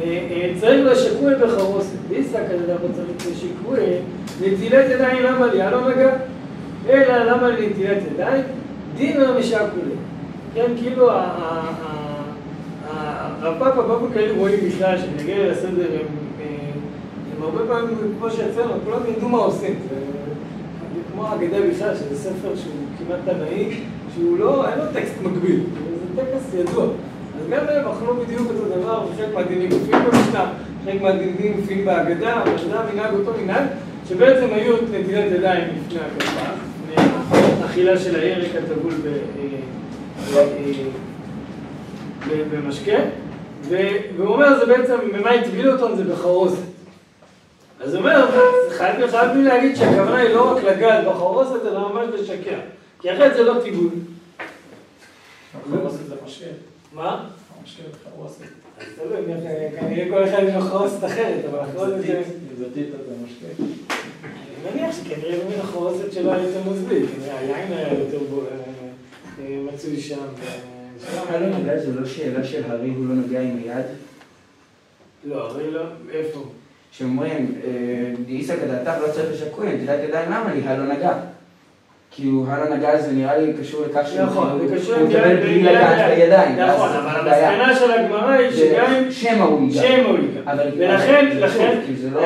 [0.00, 3.80] אה, אה, צריך לשקוי בחרוסת, ביסק כזה אנחנו צריך לשקוי,
[4.40, 5.62] נטילת ידיים למה לי?
[5.62, 6.10] הלא נגע.
[6.88, 8.42] אלא למה לי נטילת ידיים?
[8.96, 9.94] דין או משקולי.
[10.54, 11.10] כן, כאילו
[13.02, 15.86] הרב פאפה באופן כללי רואים בכלל שנגיע לסדר
[17.36, 19.74] הם הרבה פעמים, כמו שאצלנו, כולם ידעו מה עושים.
[20.94, 23.80] זה כמו האגדה בכלל, שזה ספר שהוא כמעט תנאי,
[24.14, 25.60] שהוא לא, אין לו טקסט מקביל,
[26.16, 26.84] זה טקסט ידוע.
[26.84, 30.52] אז גם הם אכלו בדיוק אותו דבר, וחלק מהדינים מופיעים במשנה,
[30.84, 33.64] חלק מהדינים מופיעים בהגדה, אבל זה המנהג אותו מנהג,
[34.08, 36.42] שבעצם היו את נטילת ידיים לפני הכפה,
[36.92, 39.42] לפני אכילה של הירק הטבול ב-
[42.28, 42.98] במשקה,
[43.68, 45.96] והוא אומר, זה בעצם, ממה הטבילו אותו?
[45.96, 46.62] זה בחרוזת.
[47.80, 48.26] אז הוא אומר,
[48.70, 49.00] חייב
[49.36, 52.58] לי להגיד שהכוונה היא לא רק לגעת בחרוזת, אלא ממש לשקר.
[53.00, 53.88] כי אחרת זה לא טיבול.
[55.70, 56.44] חרוסת זה משקה.
[56.92, 57.24] מה?
[57.64, 58.42] משקה וחרוסת.
[58.80, 62.22] אז תלוי, כנראה- כנראה כל אחד עם החרוזת אחרת, אבל החרוזת זה...
[62.58, 63.62] זה טיטה זה משקה.
[63.62, 66.60] אני מניח שכנראה באמת החרוזת שלו היה יותר
[67.16, 68.56] כנראה היין היה יותר אה,
[69.44, 70.16] אה, מצוי שם.
[71.02, 73.84] ו- שם- הלא נגע זו לא שאלה של הרי הוא לא נוגע עם היד?
[75.24, 75.80] לא, הרי לא,
[76.12, 76.40] איפה?
[76.92, 77.54] שאומרים,
[78.26, 80.60] דאיסא כדעתך לא צריך לשקוי, נטילת ידיים למה לי?
[80.64, 81.12] הלא נגע.
[82.14, 86.18] כאילו, הלא נגע זה נראה לי קשור לכך שהוא נכון, כאילו- יד- בלי לגעת יד.
[86.20, 86.56] בידיים.
[86.56, 87.28] נכון, אבל.
[87.28, 89.10] המסקנה של הגמרא היא שגם אם...
[89.10, 89.82] שמא הוא ייגע.
[89.82, 90.40] שם הוא ייגע.
[90.52, 92.20] אבל- ולכן, אבל זה לכן, זה לא-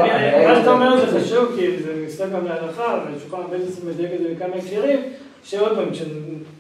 [0.49, 4.19] מה שאתה אומר זה חשוב, כי זה נפסק גם להלכה, ושולחן בית ישראל מדייק את
[4.19, 4.99] זה בכמה הקשרים,
[5.47, 5.89] שעוד פעם,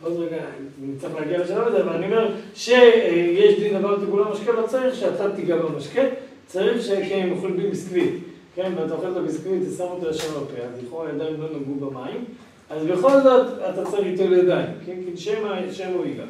[0.03, 0.37] עוד רגע,
[0.83, 5.31] נצטרך להגיע לשלב הזה, אבל אני אומר שיש דין דבר טיפול במשקה, לא צריך שאתה
[5.37, 6.03] תיגע במשקה,
[6.47, 8.15] צריך שהם אוכלים בלי ביסקוויט,
[8.55, 11.91] כן, ואתה אוכל את הביסקוויט, אתה שם אותו ישר בפה, אז לכאורה הידיים לא נגעו
[11.91, 12.25] במים,
[12.71, 16.25] אז בכל זאת אתה צריך ליטול ידיים, כן, כי שמא שמא הוא ייגע.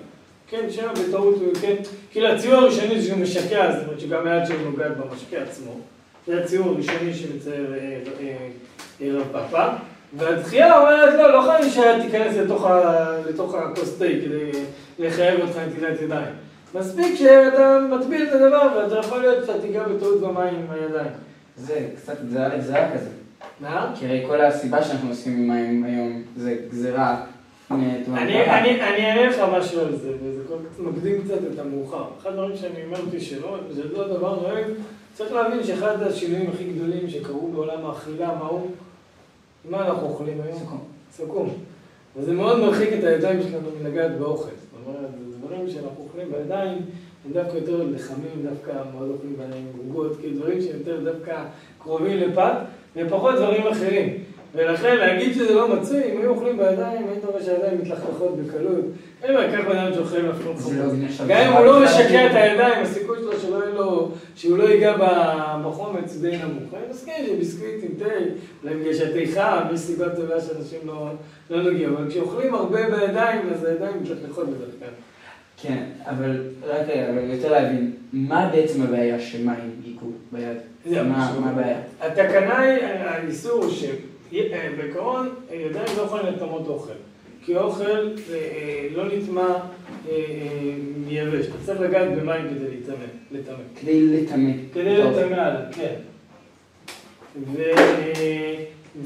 [0.49, 1.75] כן, שמא בטעות הוא, כן,
[2.11, 5.73] כאילו הציור הראשוני זה שהוא משקע, זאת אומרת שגם היד שלו נוגעת במשקה עצמו.
[6.27, 8.49] זה הציור הראשוני שמצייר אה, אה,
[9.01, 9.66] אה, רב פאפה.
[10.14, 12.37] והדחייה אומרת, לא, לא חייב שהיד תיכנס
[13.29, 14.51] לתוך הכוס תה כדי
[14.99, 16.35] לחייב אותך נטילת ידיים.
[16.75, 21.11] מספיק שאתה מטביל את הדבר ואתה יכול להיות שאתה תיגע בטעות במים עם הידיים.
[21.57, 23.11] זה קצת לגזרה כזה.
[23.61, 23.92] מה?
[23.99, 27.25] כי הרי כל הסיבה שאנחנו עושים עם מים היום זה גזירה.
[27.71, 30.42] אני, אענה לך משהו על זה, וזה
[30.79, 32.05] מקדים קצת את המאוחר.
[32.21, 34.64] אחד הדברים שאני אומר אותי שלא, זה לא דבר נוהג,
[35.14, 38.71] צריך להבין שאחד השינויים הכי גדולים שקרו בעולם האכילה, מה הוא?
[39.70, 40.59] מה אנחנו אוכלים היום?
[40.59, 40.81] סוכום.
[41.12, 41.48] סכו"ם.
[42.16, 44.50] וזה מאוד מרחיק את הידיים שלנו מלגעת באוכל.
[44.50, 46.79] זאת אומרת, זה דברים שאנחנו אוכלים בידיים,
[47.26, 51.42] הם דווקא יותר לחמים, דווקא מאוד אוכלים בהם עוגות, כאילו דברים שהם יותר דווקא
[51.83, 52.52] קרובים לפת,
[52.96, 54.18] ופחות דברים אחרים.
[54.55, 58.85] ולכן להגיד שזה לא מצוי, אם היו אוכלים בידיים, היית רואה שהידיים מתלכלכות בקלות.
[59.22, 62.26] אין מה, קח בן אדם שאוכל אפילו זה לא נחשב גם אם הוא לא משקע.
[62.26, 63.56] את הידיים, הסיכוי שלו שלא
[64.37, 64.96] שהוא לא ייגע
[65.64, 66.75] בחומץ די נמוך.
[66.75, 68.14] אני מסכים שביסקוויט עם תה,
[68.62, 71.09] אולי בגלל שהתה חם, יש סיבה טובה שאנשים לא,
[71.51, 74.88] לא נוגעים, אבל כשאוכלים הרבה בידיים, אז הידיים מתלכלכות בדרך כלל.
[75.62, 80.57] כן, אבל רק רגע, אבל יותר להבין, מה בעצם הבעיה שמים ייגעו ביד?
[81.05, 81.79] מה הבעיה?
[82.01, 86.92] התקנה היא, האיסור הוא שבעיקרון ידיים לא יכולים לטמות אוכל.
[87.46, 89.59] כי אוכל אה, אה, לא נטמע
[90.09, 90.75] אה, אה,
[91.07, 92.77] מיבש, אתה צריך לגעת במים כדי
[93.31, 93.55] לטמא.
[93.81, 94.51] כדי לטמא.
[94.73, 94.97] כדי.
[94.97, 95.95] לטמא עליו, כן.
[97.53, 97.62] ו,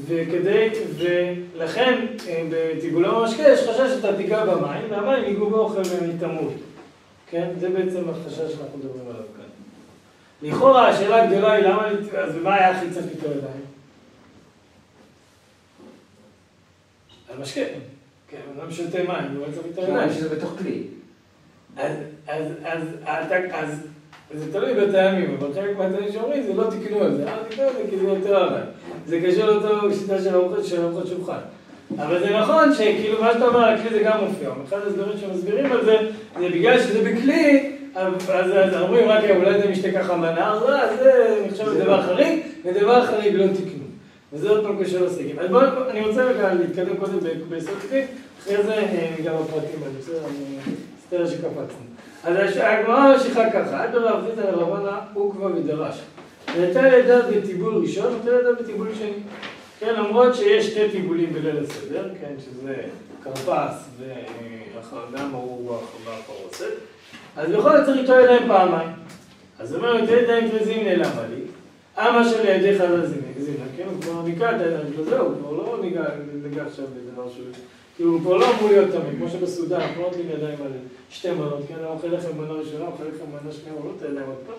[0.05, 6.49] וכדי, ולכן אה, בטיבולי המשקה יש חשש שאתה תיגע במים, והמים ייגעו באוכל והם יטמאו.
[7.27, 7.49] כן?
[7.59, 10.49] זה בעצם החשש שאנחנו מדברים עליו כאן.
[10.49, 11.87] לכאורה השאלה הגדולה היא למה,
[12.17, 13.65] אז מה היה הכי צריך ליטול ידיים?
[17.29, 17.61] על משקה.
[18.31, 19.99] כן, אדם שותה מים, הוא לא צריך ליטול ידיים.
[19.99, 20.83] כמובן שזה בתוך כלי.
[21.77, 21.91] אז,
[22.27, 23.87] אז, אז, אז, אז,
[24.33, 27.73] זה תלוי בטעמים, אבל חלק מהטעמים שאומרים זה לא תקנו על זה, אל תקנו על
[27.73, 28.61] זה כי זה יותר אבל.
[29.05, 31.39] זה קשור לאותו שיטה של ארוחת של ארוחת שולחן.
[31.97, 34.49] אבל זה נכון שכאילו מה שאתה אומר, הכלי זה גם מופיע.
[34.67, 35.97] אחד הדברים שמסבירים על זה,
[36.39, 40.95] זה בגלל שזה בכלי, אז, אז, אז אומרים רק אולי זה משתה ככה מנהר, לא,
[40.95, 43.80] זה נחשב לדבר חריג, ודבר חריג לא תקנו.
[44.33, 45.39] וזה עוד פעם קשור לסגים.
[45.39, 48.05] אז בואו, אני רוצה רגע להתקדם קודם ב- ביסוד כלי,
[48.39, 51.85] אחרי זה אה, ניגע בפרטים, אני בסדר, אני מצטער שקפצנו.
[52.23, 56.01] אז הגמרא ממשיכה ככה, עד ברב חיסא לרבנה עוקבא ודרש.
[56.49, 59.11] נטל ידיו בטיבול ראשון, נטל ידיו בטיבול שני.
[59.79, 62.75] כן, למרות שיש שתי טיבולים בליל הסדר, כן, שזה
[63.23, 66.73] כרפס וגם ארור והפרוסת,
[67.37, 68.89] אז בכל זאת צריך ליטול ידיים פעמיים.
[69.59, 71.41] אז אומר, נטל ידיים תרזים נעלמה לי,
[71.97, 75.51] אמה של ידיך לא זינה, כן, הוא כבר ניקה את הידיים שלו, זהו, הוא כבר
[75.51, 75.79] לא
[76.43, 77.45] ניגע עכשיו בדבר שהוא...
[77.97, 80.71] כי הוא כבר לא אמור להיות תמיד, כמו שבסעודה, אנחנו לא נותנים ידיים על
[81.09, 84.15] שתי מנות, כן, הוא אוכל לחם מנה ראשונה, אוכל לחם מנה שנייה, הוא לא נותן
[84.15, 84.55] להם עוד פעם.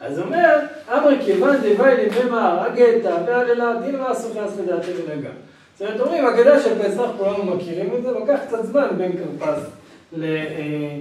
[0.00, 0.58] אז אומר,
[0.92, 5.30] אמרי כיוון דווי לבמה הגטה והללה דין ואסור חס לדעתי ונגע.
[5.78, 9.62] זאת אומרת, אומרים, הגדה של פסח, כולנו מכירים את זה, לקח קצת זמן בין כרפס
[10.12, 10.96] ל- אה,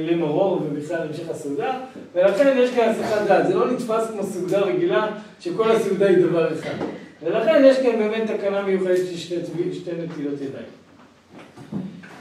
[0.00, 1.78] למרור ובכלל להמשך הסעודה,
[2.14, 3.46] ולכן יש כאן הסחת דעת.
[3.46, 5.08] זה לא נתפס כמו סעודה רגילה,
[5.40, 6.74] שכל הסעודה היא דבר אחד.
[7.22, 9.36] ולכן יש כאן באמת תקנה מיוחדת של שתי,
[9.72, 10.66] שתי נטילות ידיים.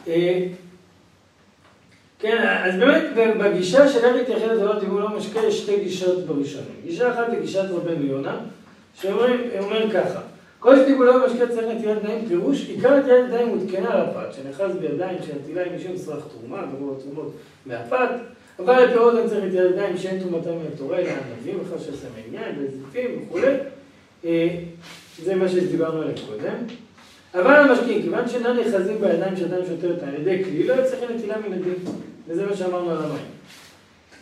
[0.08, 0.48] אה,
[2.20, 3.04] כן, אז באמת
[3.40, 6.76] בגישה של איך להתייחד לדבר דיבור לא משקה יש שתי גישות בראשונים.
[6.84, 8.40] גישה אחת היא גישת רבנו יונה,
[9.02, 10.20] שאומר ככה,
[10.62, 14.76] כל שטיבול לא משקה צריך נטילת ידיים, פירוש, עיקר נטילת ידיים מותקנה על הפת, שנאחז
[14.76, 17.32] בידיים שנטילה עם משום סרח תרומה, גמור התרומות
[17.66, 18.10] מהפת,
[18.60, 22.56] אבל לפירות אין צריך נטילת ידיים שאין תרומתם מן התורה, אלא ענבים, בכלל שעושה מעניין,
[22.60, 23.54] וזיפים וכולי.
[24.26, 24.48] אה,
[25.24, 26.56] זה מה שדיברנו עליהם קודם.
[27.34, 31.54] אבל המשקיעים, כיוון שאינם נאחזים בידיים שאדם שוטרת על ידי כלי, לא יצטרך נטילה מן
[31.54, 31.76] הדין.
[32.28, 33.26] וזה מה שאמרנו על המים.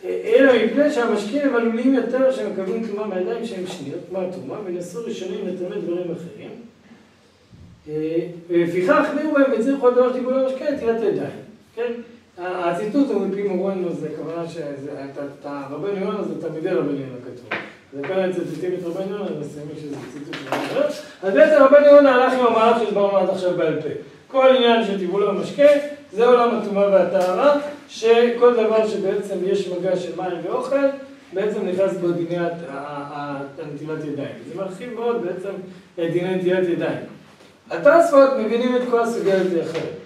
[0.04, 5.80] אלא מפני שהמשקיעים עלולים יותר שמקבלים תרומה מהידיים שהם שניות, כמו התרומה, ונעשו ראשונים לתרמי
[5.80, 6.50] דברים אחרים.
[8.48, 11.30] ולפיכך החמירו בהם והצליחו כל דבר שתיבול המשקיע נטילת ידיים.
[11.74, 11.92] כן?
[12.38, 17.58] הציטוט הוא מפי מורנו, זה כוונה שאת הרבנו יונה זה תלמידי רבנו יונה כתוב.
[17.92, 21.02] זה כאן ציטוטים את רבנו יונה, מסיימים שזה ציטוט של.
[21.22, 23.88] אז בעצם רבנו יונה הלך עם המהלך שדיברנו עד עכשיו בעל פה.
[24.28, 25.68] כל עניין של טיבול המשקה,
[26.12, 27.58] זה עולם הטומאה והטהרה,
[27.90, 30.86] שכל דבר שבעצם יש מגע של מים ואוכל,
[31.32, 32.36] בעצם נכנס בו דיני
[33.58, 34.34] הנטילת ידיים.
[34.48, 35.50] זה מרחיב מאוד בעצם
[35.94, 37.00] את דיני נטילת ידיים.
[37.70, 40.00] התוספות מבינים את כל הסוגיה הזאת אחרת.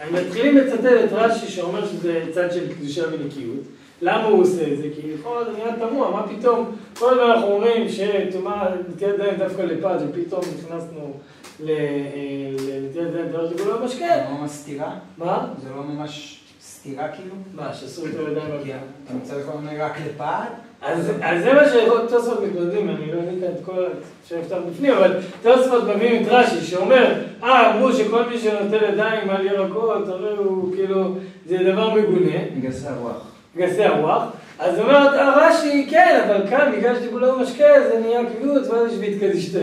[0.00, 3.64] הם מתחילים לצטט את רש"י שאומר שזה צד של קדושה ונקיות.
[4.02, 4.88] למה הוא עושה את זה?
[4.94, 6.76] כי לכאורה זה נראה תמוה, מה פתאום?
[6.98, 11.14] כל הזמן אנחנו אומרים שטומאה נטילת ידיים דווקא לפת, ופתאום נכנסנו
[11.60, 14.06] לנטילת ידיים דבר שגולו במשקה.
[14.06, 14.94] זה לא ממש סתירה?
[15.18, 15.46] מה?
[15.62, 17.34] זה לא ממש סתירה כאילו?
[17.54, 18.78] מה, שאסור יותר ידיים בגלל?
[19.04, 20.48] אתה מצד אחד אומר רק לפעד?
[20.82, 23.84] אז זה מה שתוספות מתמודדים, אני לא כאן את כל
[24.28, 29.46] שאפתח בפנים, אבל תוספות מביאים את רש"י שאומר, אה, אמרו שכל מי שנוטל ידיים על
[29.46, 31.14] ירקות, הרי הוא כאילו,
[31.46, 33.30] זה דבר מגונה, גסי הרוח.
[33.56, 34.22] גסי הרוח,
[34.58, 39.58] אז אומרת רש"י, כן, אבל כאן בגלל שטיפולו במשקה זה נהיה קביעות, ואז יש והתקדישתה.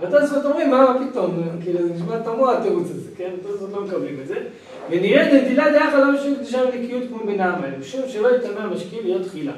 [0.00, 3.30] והתוספות אומרים, מה פתאום, כאילו זה נשמע תמוה התירוץ הזה, כן?
[3.40, 4.34] התוספות לא מקבלים את זה.
[4.90, 7.30] ונראית נטילת יחד לא משום קדושה ונקיות כמו
[7.62, 9.52] האלה, משום שלא יטמא המשקיע להיות תחילה.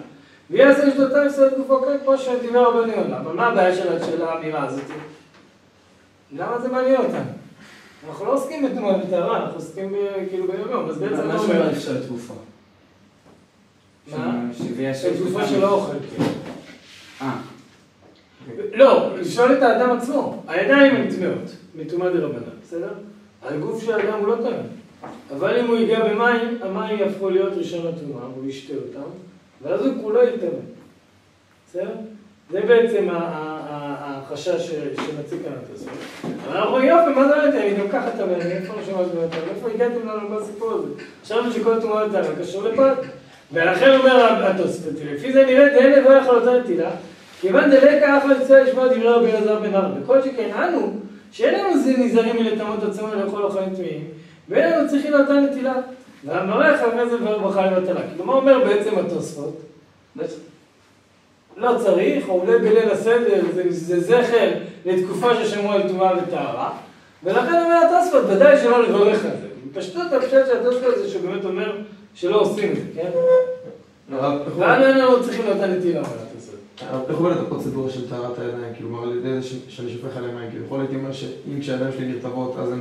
[0.51, 3.21] ויעשה שדותיו יסוד גופו כן, כמו שדיבר רבנו יונה.
[3.21, 4.83] אבל מה הבעיה של האמירה הזאת?
[6.33, 7.19] למה זה מעניין אותנו?
[8.09, 11.61] אנחנו לא עוסקים בתנועה וטהרה, אנחנו עוסקים ב- כאילו ביום יום, אז בעצם מה שאומר
[11.61, 11.71] אומר?
[11.71, 12.35] לפסול את גופו?
[14.17, 14.41] מה?
[14.95, 16.25] של גופו של האוכל, כן.
[17.23, 17.37] אה.
[18.75, 20.43] לא, לשאול את האדם עצמו.
[20.49, 22.89] הידיים הן טמאות, מטומאה דרבנן, בסדר?
[23.43, 24.57] הגוף של האדם הוא לא טמא.
[25.37, 29.09] אבל אם הוא ייגע במים, המים יהפכו להיות ראשון הטומאה, והוא ישתה אותם,
[29.63, 30.49] ואז הוא כולו יטמא.
[31.69, 31.91] בסדר?
[32.51, 35.93] זה בעצם החשש שמציג כאן התוספות.
[36.25, 37.59] אבל אנחנו אומרים, יופי, מה זה ראיתם?
[37.59, 39.37] אני גם ככה טמא, איפה לא שמעתי אותם?
[39.57, 40.89] איפה הגעתם לנו בסיפור הזה?
[41.25, 42.97] חשבנו שכל טומאה וטהרה קשור לפת.
[43.53, 46.91] ולכן אומר התוספות, לפי זה נראה דהן לבוא יכול אותה נטילה,
[47.41, 49.91] כיוון דלקה אחלה יצא לשמוע דברי רבי אלעזר בן ערב.
[50.03, 50.93] וכל שכן אנו,
[51.33, 54.05] שאין לנו זה נזהרים מלטמאות עצמנו לאכול אוכלים טמאים,
[54.49, 55.75] ואין לנו צריכים לאותה נטילה.
[56.25, 58.01] והמברך אחרי זה ברכה לבטלה.
[58.09, 59.61] כאילו מה אומר בעצם התוספות?
[61.57, 64.51] לא צריך, או אולי בליל הסדר, זה, זה זכר
[64.87, 66.71] לתקופה ששמרו על טומאה וטהרה,
[67.25, 69.47] ולכן אומר התוספות, ודאי שלא לברך על זה.
[69.71, 71.77] בפשטות הפשט של התוספות זה שהוא באמת אומר
[72.15, 73.11] שלא עושים את זה, כן?
[74.57, 76.03] ואנו אין לנו צריכים לאותה נטילה,
[76.83, 78.75] איך עובדת הפרוצדורה של טהרת הידיים?
[78.75, 80.51] כאילו, על ידי זה שאני שופך עליהם מים.
[80.51, 82.81] כאילו, יכול הייתי אומר שאם כשהידיים שלי נרטבות, אז הן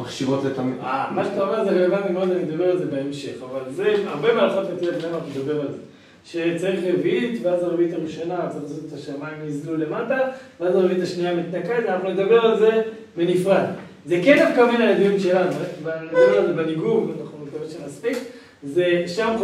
[0.00, 0.72] מכשירות לטמא.
[0.82, 4.34] אה, מה שאתה אומר זה רלוונטי מאוד, אני אדבר על זה בהמשך, אבל זה, הרבה
[4.34, 5.78] מהלכות נטילת ידיים אנחנו נדבר על זה.
[6.24, 10.18] שצריך רביעית, ואז הרביעית הראשונה, צריך לעשות את השמיים נזלו למטה,
[10.60, 12.82] ואז הרביעית השנייה מתנקזת, אנחנו נדבר על זה
[13.16, 13.64] בנפרד.
[14.06, 15.50] זה כן דווקא מן הדיון שלנו,
[15.80, 18.18] נדבר על זה בניגוב, אנחנו מקווה שנספיק,
[18.62, 19.36] זה שם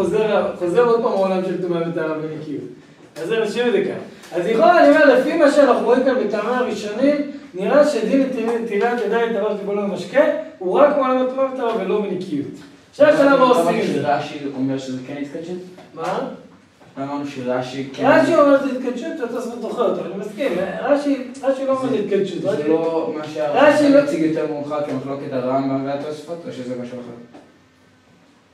[0.59, 2.63] חוזר עוד פעם העולם של טומאה וטהרה ונקיות.
[3.23, 3.99] אז זה נשאיר את זה כאן.
[4.33, 7.15] אז לכאורה אני אומר, לפי מה שאנחנו רואים כאן בטעמי הראשונים,
[7.55, 8.23] נראה שדין
[8.65, 10.25] נטילת- ידיים דבר שקיבלו במשקה,
[10.59, 12.47] הוא רק מעולם הטומאה ולא מנקיות.
[12.91, 14.01] עכשיו השאלה מה עושים עם זה.
[14.17, 15.57] רש"י אומר שזה כן התקדשות?
[15.95, 16.19] מה?
[16.99, 18.07] אמרנו שרש"י כן...
[18.07, 20.53] רש"י אומר שזה התקדשות, אתה צריך דוחה אותו, אני מסכים.
[20.83, 22.41] רש"י רש"י לא אומר התקדשות.
[22.43, 26.75] זה רש"י- לא מה רש"י שהרש"י לא- מציג יותר מאוחר כמחלוקת הרמב"ם והתוספות, או שזה
[26.83, 27.39] משהו אחר?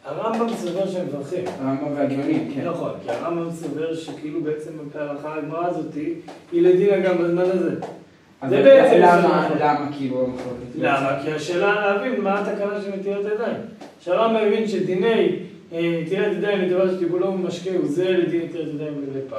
[0.05, 1.45] הרמב"ם סובר שהם מברכים.
[1.61, 2.69] הרמב"ם והגאונים, כן.
[2.69, 5.95] נכון, כי הרמב"ם סובר שכאילו בעצם ההלכה הגמרא הזאת
[6.53, 7.71] היא לדינה גם בזמן הזה.
[8.43, 9.49] אבל בעצם למה.
[9.61, 10.79] למה כאילו המחלוקת?
[10.79, 11.19] למה?
[11.23, 13.57] כי השאלה להבין מה התקנה של נטילת ידיים.
[14.01, 15.37] שהרמב"ם מבין שדיני
[15.73, 19.37] אה, נטילת ידיים לדבר שטיבולו ממשקה הוא זה לדין נטילת ידיים ולפת.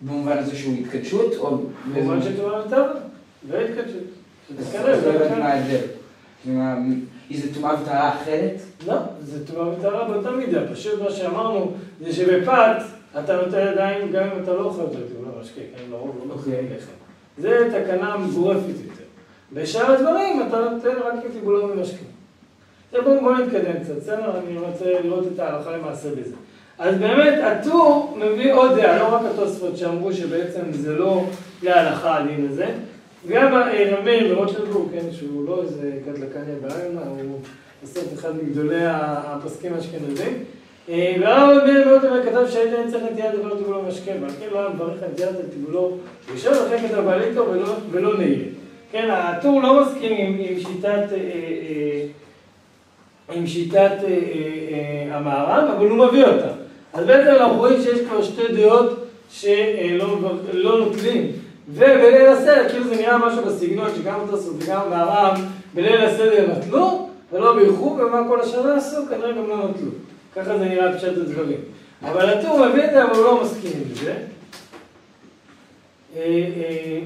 [0.00, 1.58] במובן הזה שהוא התקדשות, או...
[1.94, 2.92] כמובן שטומאה וטהרה,
[3.48, 4.02] והתקדשות.
[4.58, 5.00] אז שתתקרב,
[7.30, 8.60] לא זה טומאה וטהרה אחרת?
[8.86, 10.60] לא, זה טומאה וטהרה באותה מידה.
[10.72, 12.76] פשוט מה שאמרנו זה שבפת
[13.18, 16.34] אתה נוטל ידיים גם אם אתה לא אוכל אותו, הוא לא משקה, כן, לרוב לא
[16.34, 16.66] אוכל אוקיי.
[16.76, 16.92] לחם.
[17.38, 19.04] זה תקנה גורפת יותר.
[19.52, 22.04] בשאר הדברים אתה נותן רק אם טיבולו ממשקה.
[22.92, 24.38] זה בואו בוא נתקדם קצת, בסדר?
[24.38, 26.34] אני רוצה לראות את ההלכה למעשה בזה.
[26.78, 31.24] אז באמת, הטור מביא עוד דעה, לא רק התוספות שאמרו שבעצם זה לא
[31.62, 32.66] להלכה הדין הזה.
[33.28, 37.38] גם אה, רמי ורוטשילבורג, כן, שהוא לא איזה קטלקניה בעלמא, הוא
[37.82, 40.44] בסוף אחד מגדולי הפוסקים האשכנזים.
[40.88, 44.68] אה, והרב בן אומר כתב שהייתי צריך נטיית דבר טיבולו משקה, ועל כן לא היה
[44.68, 45.96] מברך על נטיית טיבולו
[46.32, 48.44] ראשון, לכן כתב בעליתו ולא, ולא נעיר.
[48.92, 52.06] כן, הטור לא מסכים עם, שיטת, אה, אה,
[53.34, 54.16] עם שיטת אה, אה,
[54.72, 56.48] אה, המהר"ם, אבל הוא מביא אותה.
[56.92, 60.20] אז בעצם אנחנו רואים שיש כבר שתי דעות שלא
[60.52, 61.32] לא נוטלים.
[61.68, 65.34] ובליל הסדר, כאילו זה נראה משהו בסגנון שגם התוספות וגם המהר"ם
[65.74, 69.90] בליל הסדר נטלו ולא בירכו, ומה כל השנה עשו, כנראה גם לא נטלו.
[70.36, 71.58] ככה זה נראה פשט הדברים.
[72.02, 74.14] אבל הטור מביא את זה, אבל הוא לא מסכים עם זה.
[76.16, 77.00] אה, אה,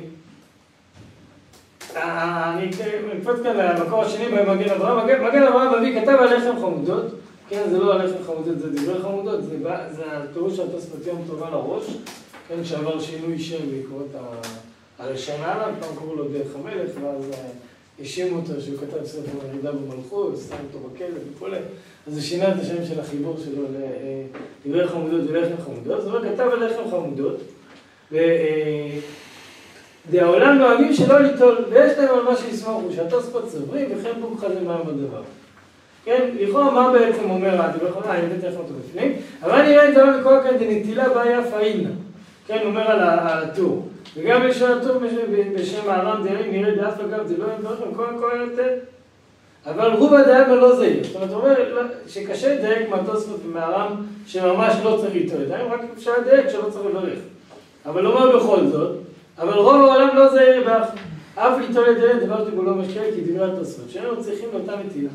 [1.96, 2.70] אה, אני
[3.18, 5.26] אקפוץ כאן למקור השני במגן אברהם.
[5.26, 7.04] מגן אברהם מביא, כתב על לחם חמודות.
[7.48, 9.40] כן, זה לא על לחם חמודות, זה דברי חמודות.
[9.90, 11.84] זה הפירוש של התוספות יום טובה לראש.
[12.50, 17.38] כן, שעבר שינוי שם בעקבות ה- הלשון עליו, פעם קראו לו דרך המלך, ואז אה,
[17.98, 21.56] האשימו אותו שהוא כתב ספר מרידה במלכות, שם אותו בכלא וכולי.
[22.06, 23.62] אז הוא שינה את השם של החיבור שלו
[24.66, 26.02] לדברי חמודות ולחם חמודות.
[26.02, 27.36] זאת אומרת, כתב על לחם חמודות.
[28.12, 28.16] ו...
[28.16, 28.98] אה,
[30.10, 34.80] והעולם נוהגים שלא ליטול, ויש להם על מה שיסמכו, שהתוספות סוברים וכן בוקחה זה מעם
[34.88, 35.22] הדבר.
[36.04, 39.94] כן, לכאורה מה בעצם אומר הדבר חמודה, אני הבאתי לכם אותו בפנים, אבל נראה את
[39.94, 41.90] דבר מכל כאן דנטילה בעיה פאינה.
[42.50, 43.88] כן, אומר על הטור.
[44.16, 48.30] וגם יש על הטור בש- בשם הארם דהרים נראה דאף אגב דלא ידברכם כל הכל
[48.50, 48.68] יותר.
[49.66, 51.04] אבל רובה דאבה לא זהיר.
[51.04, 53.94] זאת אומרת, הוא אומר לא- שקשה לדייק מהתוספות ומהר"ם
[54.26, 57.18] שממש לא צריך ליטול ידיים, רק אפשר לדייק שלא צריך לברך.
[57.86, 58.96] אבל הוא אומר בכל זאת,
[59.38, 60.88] אבל רוב העולם לא זהיר באף.
[61.34, 65.10] אף ליטול ידיים דבר טיבולו משקה כי דברי התוספות, שאיננו צריכים לאותה נטילה.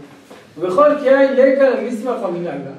[0.58, 2.72] ובכל כי אין לקה למסמך המנהגה.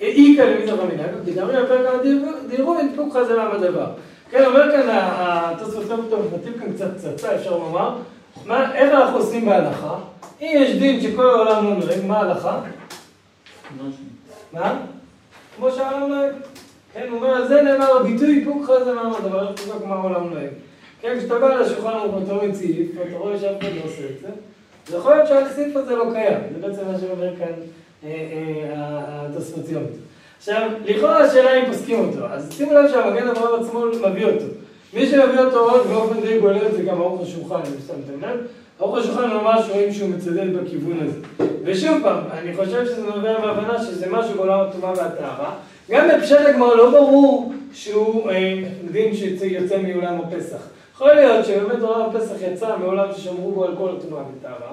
[0.00, 1.94] איכא למסמך המנהגה, כי דאמרים בפרק
[2.46, 3.86] הדירו ינפוק חזה מעם הדבר.
[4.30, 7.96] כן, אומר כאן התוספות פתאום, נתיב כאן קצת פצצה, אפשר לומר.
[8.46, 9.96] מה, איך אנחנו עושים בהלכה?
[10.40, 12.60] אם יש דין שכל העולם לא נוהג, מה ההלכה?
[14.52, 14.80] מה?
[15.56, 16.32] כמו שהעולם נוהג.
[16.94, 20.30] כן, הוא אומר, על זה נאמר הביטוי היפוק חזה מעם הדבר, איך תבדוק מה העולם
[20.30, 20.50] נוהג.
[21.00, 21.90] כן, כשאתה בא לשולחן
[22.28, 24.28] רואה סעיף, ואתה רואה שאף אחד לא עושה את זה,
[24.88, 26.38] אז יכול להיות שהסעיף הזה לא קיים.
[26.52, 27.52] זה בעצם מה שאומר כאן
[28.04, 29.82] אה, אה, התוספות יום.
[30.38, 32.26] עכשיו, לכאורה השאלה אם פוסקים אותו.
[32.26, 34.44] אז שימו לב שהמגן אברהם עצמו מביא אותו.
[34.94, 38.46] מי שמביא אותו עוד באופן די בולט זה גם ערוך השולחן, אם שמתם לב.
[38.80, 41.46] ערוך השולחן ממש רואים שהוא מצדד בכיוון הזה.
[41.64, 45.54] ושוב פעם, אני חושב שזה נובע מהבנה שזה משהו בעולם הטומאה והטהרה.
[45.90, 50.58] גם בפשט הגמרא לא ברור שהוא אה, דין שיוצא מעולם הפסח.
[50.94, 54.72] יכול להיות שבאמת עולם הפסח יצא מעולם ששמרו בו על כל הטומאה וטהרה.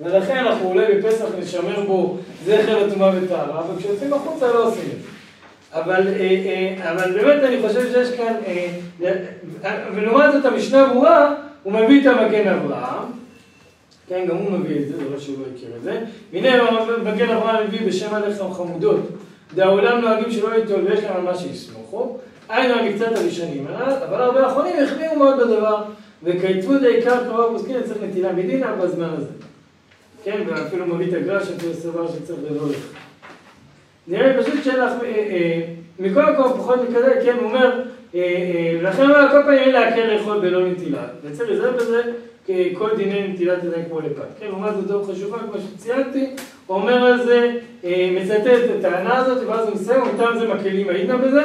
[0.00, 5.08] ולכן אנחנו אולי בפסח נשמר בו זכר לטומאה וטהרה, כשיוצאים החוצה לא עושים את זה.
[5.72, 9.14] אבל, אה, אה, אבל באמת אני חושב שיש כאן, אה,
[9.94, 13.02] ולעומת זאת המשנה ברורה, הוא מביא את המגן אברהם,
[14.08, 16.00] כן, גם הוא מביא את זה, זה לא שהוא לא הכיר את זה.
[16.32, 16.70] והנה
[17.04, 19.00] מגן אברהם מביא בשם הלחם חמודות,
[19.54, 23.66] דהעולם נוהגים שלא ליטול ויש להם על מה שיסמוכו, היינו המקצת הראשונים,
[24.08, 25.82] אבל הרבה האחרונים החמיאו מאוד בדבר,
[26.22, 29.49] וכתבו דעיקר קרוב הפוסקים צריך נטילה מדינה בזמן הזה.
[30.24, 32.76] כן, ואפילו מביא את הגרש, שזה סבר שצריך לברך.
[34.08, 35.60] נראה פשוט שאנחנו, אה,
[35.98, 37.82] מכל מקום פחות מקדם, כן, הוא אומר,
[38.14, 41.02] אה, אה, לכן אומר, כל פעמים אין להקל לאכול בלא נטילה.
[41.24, 42.02] וצריך להיזהר בזה
[42.48, 44.22] ככל דיני נטילת ידיים כמו לפת.
[44.40, 46.30] כן, לעומת זאת דור חשובה, כמו שציינתי,
[46.66, 47.50] הוא אומר על זה,
[47.84, 51.42] מצטט את הטענה הזאת, ואז הוא מסיים, ומטעם זה מקלים העידנא בזה,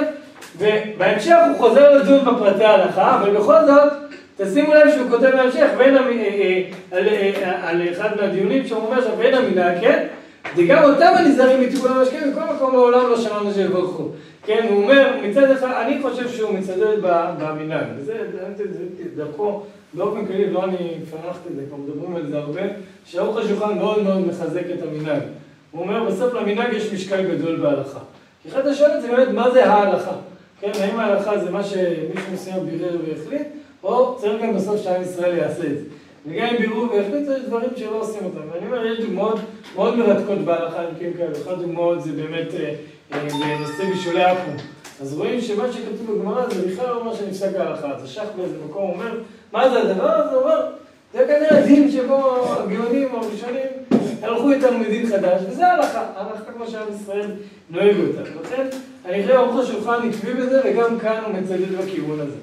[0.57, 3.93] ובהמשך הוא חוזר לדון בפרטי ההלכה, אבל בכל זאת,
[4.38, 6.07] תשימו לב שהוא כותב בהמשך, בין המ...
[6.07, 6.61] אה, אה,
[6.97, 10.07] על, אה, על אחד מהדיונים שהוא אומר שם, בין המנהג, כן?
[10.57, 14.09] וגם אותם הנזהרים מטיפול המשקיעים, בכל מקום בעולם לא שמענו שיברכו.
[14.45, 16.97] כן, הוא אומר, מצד אחד, אני חושב שהוא מצדד
[17.39, 18.13] במנהג, וזה
[18.57, 18.79] זה- זה-
[19.15, 19.61] דרכו,
[19.93, 20.77] באופן כללי, לא אני
[21.11, 22.61] פרחתי את זה, כבר מדברים על זה הרבה,
[23.05, 25.21] שערוך השולחן מאוד מאוד מחזק את המנהג.
[25.71, 27.99] הוא אומר, בסוף למנהג יש משקל גדול בהלכה.
[28.43, 30.11] כי אחת השאלות זה באמת, מה זה ההלכה?
[30.61, 33.47] כן, האם ההלכה זה מה שמישהו מסוים בירר והחליט,
[33.86, 35.86] או צריך גם בסוף שעם ישראל יעשה את זה.
[36.27, 38.39] וגם אם ביררו והחליטו, יש דברים שלא עושים אותם.
[38.51, 39.39] ואני אומר, יש דוגמאות
[39.75, 41.31] מאוד מרתקות בהלכה מקרים כאלה.
[41.31, 42.73] אחת הדוגמאות זה באמת אה,
[43.13, 44.51] אה, בנושא בישולי עכו.
[45.01, 47.88] אז רואים שמה שכתוב בגמרא זה בכלל לא מה שנפסק ההלכה.
[47.88, 49.19] אז השח באיזה מקום אומר,
[49.51, 50.36] מה זה הדבר הזה?
[50.36, 50.61] הוא אומר,
[51.13, 53.67] זה כנראה דין שבו הגאונים או הראשונים
[54.21, 56.05] הלכו איתנו מדין חדש, וזה ההלכה.
[56.15, 57.31] ההלכה כמו שעם ישראל
[57.69, 58.29] נוהג אותה.
[58.43, 58.67] לכן,
[59.05, 62.38] אני חושב ערוך השולחן עקבי בזה, וגם כאן הוא מצדד בכיוון הזה.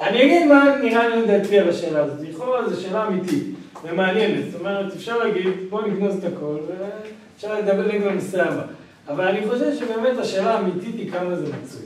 [0.00, 2.18] אני אגיד מה נראה לי לדעתי על השאלה הזאת.
[2.28, 3.44] לכאורה זו שאלה אמיתית
[3.84, 4.50] ומעניינת.
[4.50, 8.62] זאת אומרת, אפשר להגיד, בוא נגנוז את הכל, ואפשר לדבר נגד הנושא הבא.
[9.08, 11.82] אבל אני חושב שבאמת השאלה האמיתית היא כמה זה מצוי.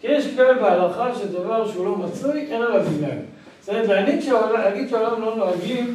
[0.00, 3.18] כי יש כלל בהלכה שדבר שהוא לא מצוי, אין עליו מנהג.
[3.60, 5.94] זאת אומרת, להגיד שהעולם לא נוהגים,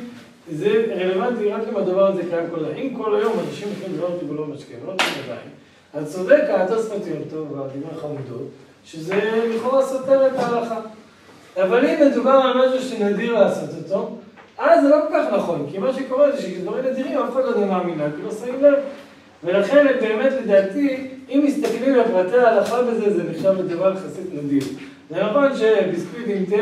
[0.51, 2.75] זה רלוונטי רק אם הדבר הזה קיים כל הזמן.
[2.77, 5.49] אם כל היום אנשים אוכלים דבר אותי ולא משקיע, ולא נותנים ידיים,
[5.93, 6.43] אז צודק
[7.07, 8.47] יום טוב והדיבר חמודות,
[8.85, 10.79] שזה לכאורה סותר את ההלכה.
[11.57, 14.17] אבל אם מדובר על משהו שנדיר לעשות אותו,
[14.57, 17.65] אז זה לא כל כך נכון, כי מה שקורה זה שדברים נדירים, אף אחד לא
[17.67, 18.73] מה המנהג, כי לא שמים לב.
[19.43, 24.63] ולכן באמת לדעתי, אם מסתכלים על פרטי ההלכה בזה, זה נחשב לדבר יחסית נדיר.
[25.09, 26.55] זה נכון שביסקוויט עם תה,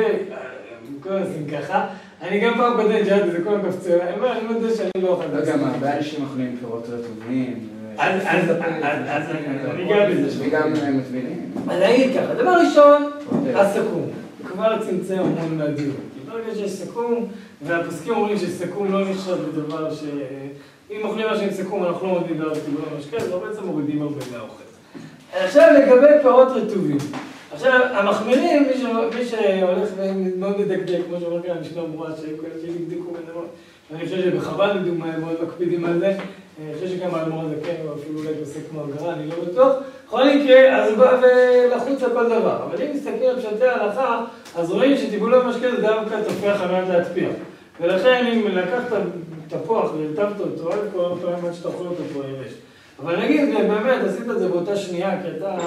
[1.04, 1.88] כל עושים ככה,
[2.22, 5.24] אני גם פעם קודם ג'אד, זה כל הקפצה, אני אומר, אני מודה שאני לא אוכל.
[5.48, 7.60] גם הרבה אנשים אוכלים פירות רטובים.
[7.98, 10.48] אז אני גם בזה.
[10.48, 11.52] וגם מטבילים.
[11.70, 13.12] אז אני אגיד ככה, דבר ראשון,
[13.56, 14.29] הסכו"ם.
[14.48, 15.96] כבר צמצם המון מהדיון.
[16.14, 17.26] כי ברגע שיש סכו"ם,
[17.62, 20.04] והפוסקים אומרים שסכו"ם לא נחשב לדבר ש...
[20.92, 24.20] אם אוכלים משהו עם סכו"ם, אנחנו לא מורידים דבר טיבול המשקה, אז בעצם מורידים הרבה
[24.32, 24.64] מהאוכל.
[25.34, 26.98] עכשיו לגבי פירות רטובים.
[27.52, 28.64] עכשיו, המחמירים,
[29.18, 33.44] מי שהולך ומאוד מדקדק, כמו שאומר כאן המשנה אמורה, שהיו כאלה שדקדקו בדבר,
[33.92, 36.18] ואני חושב שבחב"ד לדוגמה הם מאוד מקפידים על זה,
[36.62, 39.76] אני חושב שגם האדמו"ר הזקן, או אפילו אולי עושה כמו הגרה, אני לא בטוח.
[40.10, 42.60] בכל מקרה, אז הוא בא ולחוץ על כל דבר.
[42.64, 46.88] אבל אם מסתכלים על פשטי ההלכה, אז רואים שטיבול המשקה זה דווקא תופח על מנת
[46.88, 47.32] להטפיח.
[47.82, 48.98] ולכן אם לקחת
[49.48, 52.52] תפוח והרטבת אותו, אל כל פעם עד שאתה אוכל אותו פה יבש.
[53.00, 55.58] אבל נגיד, באמת, עשית את זה באותה שנייה, כי אתה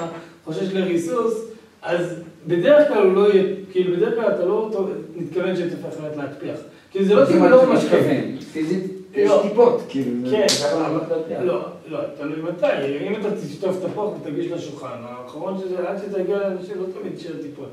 [0.45, 1.33] חושש לריסוס,
[1.81, 2.15] אז
[2.47, 4.69] בדרך כלל הוא לא יהיה, כאילו בדרך כלל אתה לא
[5.15, 6.57] מתכוון שתופח על מנת להטפיח.
[6.91, 7.97] כי זה לא טיבול המשקה.
[8.53, 8.83] פיזית,
[9.15, 10.29] יש טיפות, כאילו.
[10.31, 10.45] כן,
[11.43, 13.07] לא, לא, תלוי מתי.
[13.07, 17.69] אם אתה תשטוף תפוח ותגיש לשולחן, האחרון שזה, עד שתגיע לאנשים, לא תמיד תשאר טיפות.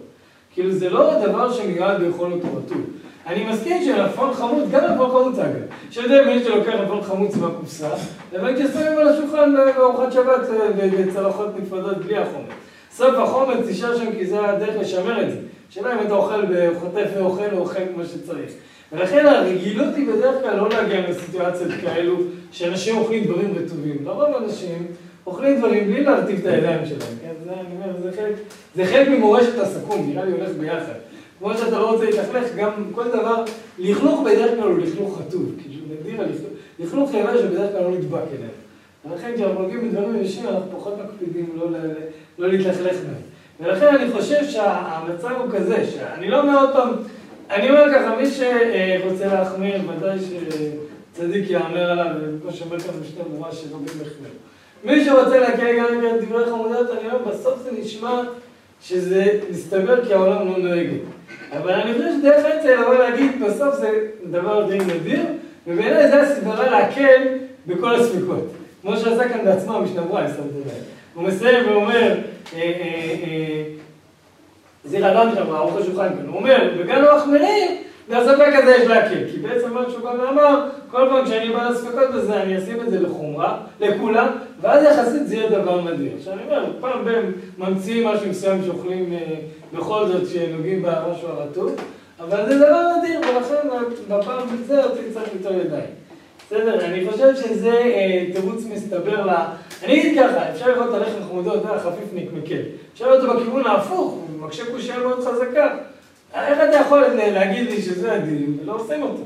[0.55, 2.81] כאילו זה לא דבר שמיועד לאכול אותו רטוב.
[3.27, 5.61] אני מסכים שלפון חמוץ, גם לפון חמוץ אגב,
[5.91, 7.91] שיודע מי שלוקח לפון חמוץ מהקופסה,
[8.33, 12.47] לבין ששמים על השולחן בארוחת שבת בצלחות נפרדות בלי החומץ.
[12.93, 15.37] סוף החומץ תשאר שם כי זה הדרך לשמר את זה.
[15.71, 18.51] שאלה אם אתה אוכל וחוטף ואוכל או אוכל כמו שצריך.
[18.93, 22.17] ולכן הרגילות היא בדרך כלל לא להגיע לסיטואציות כאלו
[22.53, 23.97] שאנשים אוכלים דברים רטובים.
[24.05, 24.87] לרוב אנשים
[25.27, 27.33] אוכלים דברים בלי להרטיב את הידיים שלהם, כן?
[27.45, 28.35] זה, אני אומר, זה חלק,
[28.75, 30.93] זה חלק ממורשת הסכו"ם, נראה לי הולך ביחד.
[31.39, 33.45] כמו שאתה לא רוצה להתלכלך, גם כל דבר,
[33.79, 35.55] לכלוך בדרך כלל הוא לכלוך חטוב.
[35.63, 36.27] כאילו, נגדיר,
[36.79, 38.51] לכלוך יבש שבדרך כלל לא נדבק אליהם.
[39.05, 41.67] ולכן כשאנחנו נוגעים בדברים יבשים, אנחנו פחות מקפידים לא,
[42.39, 43.23] לא להתלכלך בהם.
[43.61, 46.91] ולכן אני חושב שהמצב הוא כזה, שאני לא אומר עוד פעם,
[47.51, 52.07] אני אומר ככה, מי שרוצה להחמיר, ודאי שצדיק יאמר עליו,
[52.39, 54.33] וכמו שאומר כאן משנה ברורה שנוגעים לחמיר.
[54.85, 58.21] מי שרוצה להקל גם עם דברי חמודות, אני אומר, בסוף זה נשמע
[58.83, 60.87] שזה מסתבר כי העולם לא נוהג.
[61.53, 65.21] אבל אני חושב שדרך אמצע לבוא להגיד, בסוף זה דבר די נדיר,
[65.67, 67.23] ובעיניי זה הסברה להקל
[67.67, 68.53] בכל הספקות.
[68.83, 70.73] כמו שעשה כאן בעצמו המשנה ברורה, אני שמתי לב.
[71.15, 72.15] הוא מסיים ואומר,
[74.85, 77.77] זירא לנדרא, ערוך השולחן הוא אומר, בגן המחמירים,
[78.09, 79.31] והספק הזה יש להקל.
[79.33, 82.91] כי בעצם מה שהוא גם אמר, כל פעם כשאני בא לספקות בזה, אני אשים את
[82.91, 84.27] זה לחומרה, לכולם,
[84.61, 86.13] ואז יחסית זה יהיה דבר נדיר.
[86.19, 89.15] עכשיו אני אומר, פעם בהם ממציאים משהו מסוים שאוכלים
[89.73, 91.77] בכל זאת שנוגעים במשהו הרטוב,
[92.21, 93.69] אבל זה דבר נדיר, ולכן
[94.09, 95.91] בפעם בזה אותי צריך ליטול ידיים.
[96.47, 96.85] בסדר?
[96.85, 97.83] אני חושב שזה
[98.33, 99.31] תירוץ מסתבר ל...
[99.83, 102.61] אני אגיד ככה, אפשר לראות את הלחם חמודות, זה החפיפניק מקל.
[102.93, 105.77] אפשר לראות אותו בכיוון ההפוך, הוא מקשה קושייה מאוד חזקה.
[106.35, 109.23] איך אתה יכול להגיד לי שזה הדין ולא עושים אותו?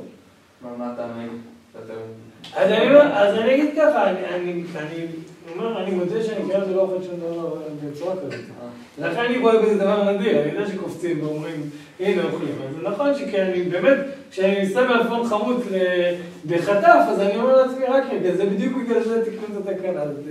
[0.79, 2.24] מה אתה נגיד?
[2.57, 4.63] אז אני אגיד ככה, אני
[5.57, 8.41] אומר, אני מודה שאני כאלה לא אוכל שום דבר בצורה כזאת.
[8.99, 12.55] לכן אני רואה בזה דבר נדיר, אני יודע שקופצים ואומרים, הנה אוכלים.
[12.69, 13.97] אז נכון שכי באמת,
[14.31, 15.65] כשאני שם אלפון חמוץ
[16.47, 20.25] בחטף, אז אני אומר לעצמי, רק רגע, זה בדיוק בגלל זה תקנו את התקנה הזאת.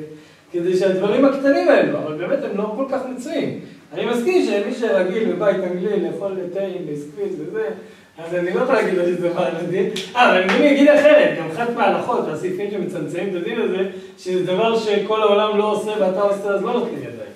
[0.52, 3.60] כדי שהדברים הקטנים האלו, אבל באמת הם לא כל כך מצויים.
[3.94, 7.70] אני מסכים שמי שרגיל בבית אנגלי לאכול תה עם ביסקוויט וזה,
[8.18, 9.86] אז אני לא יכול להגיד לו שזה מה נדיר.
[10.16, 14.80] אה, אבל אני אגיד אחרת, גם אחת מההלכות והסעיפים שמצמצמים את הדין הזה, שזה דבר
[14.80, 17.32] שכל העולם לא עושה ואתה עושה אז לא נותנים ידיים.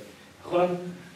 [0.45, 0.65] נכון?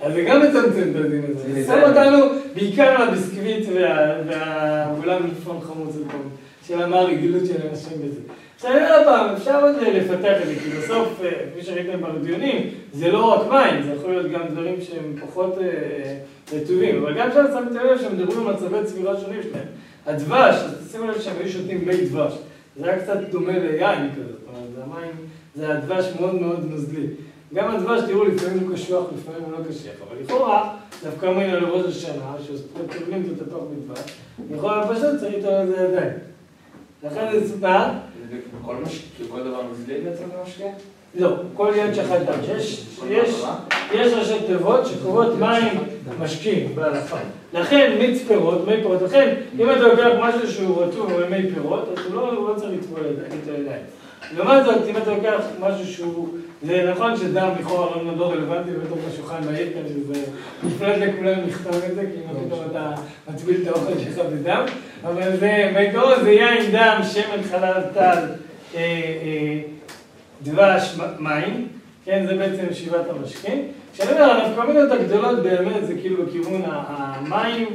[0.02, 1.54] אז זה גם מצמצם את הדין הזה.
[1.54, 2.18] זה שם אותנו
[2.56, 5.96] בעיקר על הביסקוויט וה- והאולם מלפון חמוץ
[6.68, 8.20] של מה הרגילות של אנשים בזה.
[8.64, 13.12] עכשיו, עוד פעם, אפשר עוד לפתח את זה, כי בסוף, אה, כפי שראיתם בדיונים, זה
[13.12, 16.18] לא רק מים, זה יכול להיות גם דברים שהם פחות אה,
[16.54, 17.04] רטובים.
[17.04, 19.66] אבל גם שם שמתם לב שהם מדברים על מצבי צבירה שונים שלהם.
[20.06, 22.34] הדבש, אז תשימו לב שהם היו שותים מי דבש.
[22.76, 25.12] זה היה קצת דומה ליין כזה, זאת אומרת, זה המים,
[25.56, 27.08] זה הדבש מאוד מאוד נוזלי.
[27.54, 31.66] גם הדבש, תראו, לפעמים הוא קשוח, לפעמים הוא לא קשיח, אבל לכאורה, דווקא מן על
[31.66, 34.14] ראש השנה, שטובלים את התפוח בדבש,
[34.52, 36.14] לכאורה פשוט צריך איתו על זה ידיים.
[37.04, 37.90] לכן זה סופר,
[38.66, 40.66] כל משקה, כל דבר נוזלי בעצם במשקה?
[41.16, 42.40] לא, כל ילד שחט דם.
[43.10, 45.78] יש, ראשי תיבות שקוראות מים
[46.20, 47.18] משקים בהלכה.
[47.54, 51.90] לכן מיץ פירות, מי פירות, לכן אם אתה לוקח משהו שהוא רטוב או מי פירות,
[51.98, 53.84] אז הוא לא, הוא לא צריך לטבול את הידיים.
[54.36, 59.00] לעומת זאת, אם אתה לוקח משהו שהוא, זה נכון שדם לכאורה לא, לא רלוונטי בתוך
[59.14, 60.24] השולחן בעיר כאן, שזה
[60.64, 62.92] נפלט לכולם לכתוב את זה, כי אם פתאום אתה
[63.30, 64.66] מטביל את האוכל שלך בדם,
[65.04, 68.18] אבל זה, בעיקרון זה יין, דם, שמן, חלב, טל,
[68.76, 69.62] אה, אה,
[70.44, 71.68] דבש, מים,
[72.06, 73.68] כן, זה בעצם ישיבת המשקים.
[73.94, 77.68] כשאני אומר, הנפקמינות הגדולות באמת זה כאילו בכיוון המים,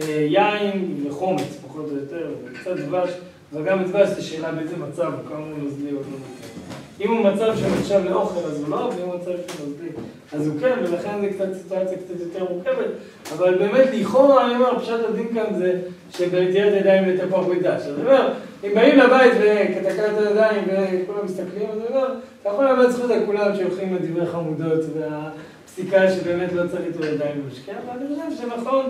[0.00, 3.10] אה, יין וחומץ, פחות או יותר, וקצת דבש,
[3.52, 6.81] אבל גם דבש זה שאלה באיזה מצב, כמה הוא נוזלי או לא נוזלי.
[7.00, 9.88] אם הוא מצב שנחשב לאוכל אז הוא לא, ואם הוא מצב נוזלי
[10.32, 12.86] אז הוא כן, ולכן זה קצת סיטואציה קצת יותר מורכבת,
[13.32, 15.80] אבל באמת לכאורה, אני אומר, פשט הדין כאן זה
[16.10, 17.82] שבנטיית ידיים לתפוח בדש.
[17.82, 18.32] אז אני אומר,
[18.64, 22.06] אם באים לבית וכתקע את הידיים וכולם מסתכלים, אז אני אומר,
[22.42, 27.42] אתה יכול לאבד זכות על כולם שהולכים לדברי חמודות והפסיקה שבאמת לא צריך איתו ידיים
[27.44, 28.86] במשקה, אבל אני חושב שנכון,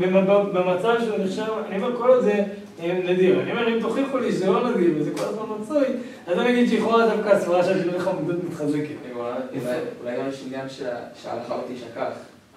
[0.00, 2.42] במ- במצב שהוא נחשב, אני אומר, כל עוד זה
[2.82, 3.40] נדיר.
[3.40, 5.84] אני אומר, אם תוכיחו לי שזה לא נדיר וזה כל הזמן מצוי,
[6.26, 8.88] אז אני אגיד שלכאורה דווקא הסברה של דברי חמודות מתחזקת.
[10.02, 10.84] אולי גם יש עניין שה-
[11.22, 12.08] שההלכה לא תשכח.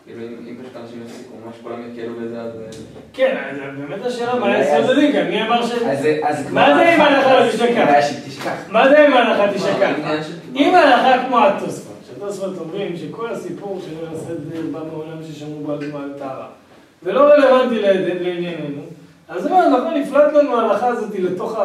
[0.05, 2.51] כאילו אם פשוט אנשים יפסיקו, ממש כולם יקלו בזה, אז...
[3.13, 5.27] כן, אז באמת השאלה, מה יסוד אז- הדין כאן?
[5.29, 5.71] מי אמר ש...
[6.51, 8.11] מה זה אם ההלכה לא תשכח?
[8.69, 9.91] מה זה אם ההלכה תשכח?
[10.55, 16.13] אם ההלכה כמו התוספות, שהתוספות אומרים שכל הסיפור של הסדר בא מעולם ששמרו בו על
[16.17, 16.47] טהרה,
[17.03, 17.79] ולא רלוונטי
[18.19, 18.81] לענייננו,
[19.31, 21.57] אז אומר, נכון, נפלט לנו ההלכה הזאת לתוך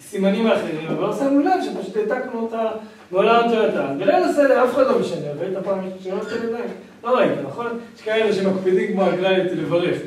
[0.00, 2.62] הסימנים האחרים, אבל לא שמנו לב שפשוט העתקנו אותה
[3.10, 3.44] מעולם.
[3.44, 3.52] אז
[3.98, 6.64] בליל הסדר אף אחד לא משנה, ראית פעם שלא עושה ידיים?
[7.04, 7.66] לא ראית, נכון?
[7.96, 9.98] יש כאלה שמקפידים כמו הכלל לברך.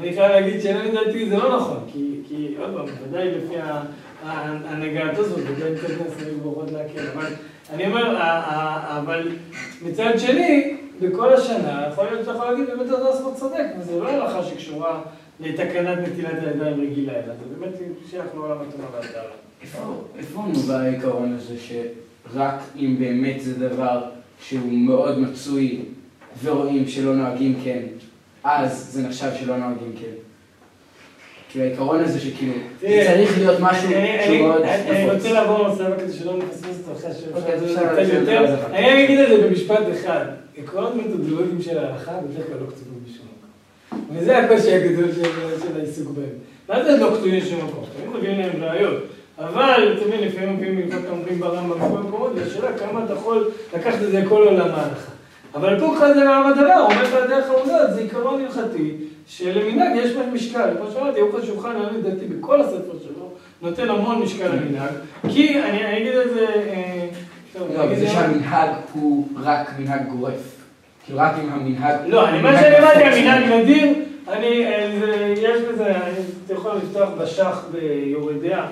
[0.00, 3.82] אני חייב להגיד שלא לדעתי זה לא נכון, כי, עוד פעם, ודאי לפי ה-
[4.26, 7.26] ה- הנהגת הזאת, ודאי קצת נסים ברכות להקל, אבל
[7.74, 8.16] אני אומר,
[8.98, 9.28] אבל
[9.82, 14.42] מצד שני, בכל השנה, יכול להיות שאתה יכול להגיד, באמת הדוספות צודק, וזה לא הלכה
[14.42, 15.00] שקשורה
[15.40, 17.72] לתקנת נטילת הידיים רגילה, אלא זה באמת
[18.10, 19.30] שייך לעולם התורה והטהרה.
[20.18, 24.02] איפה נובע העיקרון הזה שרק אם באמת זה דבר
[24.42, 25.78] שהוא מאוד מצוי
[26.44, 27.82] ורואים שלא נוהגים כן,
[28.44, 30.06] אז זה נחשב שלא נוהגים כן?
[31.50, 35.10] כאילו העיקרון הזה שכאילו, זה צריך להיות משהו שהוא אני- מאוד אני.
[35.10, 38.46] רוצה לעבור הבא כדי שלא נפספס אחרי אוקיי, שאפשר אפשר קצת להשאיר את יותר.
[38.46, 38.74] זה אחר כך.
[38.74, 40.24] אני אגיד את זה במשפט אחד.
[40.56, 43.26] עקרונות מתודולוגיים של ההלכה בדרך כלל לא כתובים בשום.
[44.14, 45.22] וזה הקושי הגדול של-
[45.62, 46.26] של העיסוק בהם.
[46.68, 47.84] מה זה לא כתובים בשום מקום?
[47.96, 49.02] תמיד מביאים להם ראיות.
[49.38, 54.02] אבל, אתה מבין, לפעמים מביאים מלכות אומרים ברמב"ם בכל מקומות, והשאלה כמה אתה יכול לקחת
[54.02, 55.10] את זה לכל עולם ההלכה.
[55.54, 58.92] אבל פה לך זה מעמד הדבר, אומר לך דרך העובדות, זה עיקרון הלכתי,
[59.26, 60.68] שלמנהג יש בהם משקל.
[60.80, 63.30] כמו שאמרתי, ארוחת שולחן, אני לדעתי בכל הספר שלו,
[63.62, 64.90] נותן המון משקל למנהג,
[65.28, 66.46] כי אני אגיד את זה...
[66.48, 67.08] אה,
[67.76, 70.59] לא, זה שהמנהג הוא רק מנהג גורף.
[71.04, 71.96] כאילו רק אם המנהג...
[72.06, 73.88] לא, אני, מה שאני אמרתי, המנהג נדיר,
[74.28, 75.92] אני, אה, יש בזה,
[76.46, 78.66] אתה יכול לפתוח בשח ביורדיה,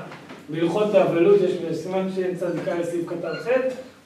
[0.49, 2.09] בהלכות האבלות, יש סימן
[2.39, 3.49] צדיקה לסעיף קטן ח',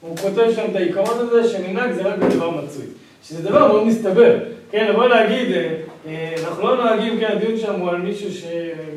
[0.01, 2.85] הוא כותב שם את העיקרון הזה שמנהג זה רק בדבר מצוי.
[3.23, 4.39] שזה דבר מאוד מסתבר.
[4.71, 5.75] כן, לבוא להגיד, אה,
[6.07, 8.29] אה, אנחנו לא נוהגים, כן, הדיון שם הוא על מישהו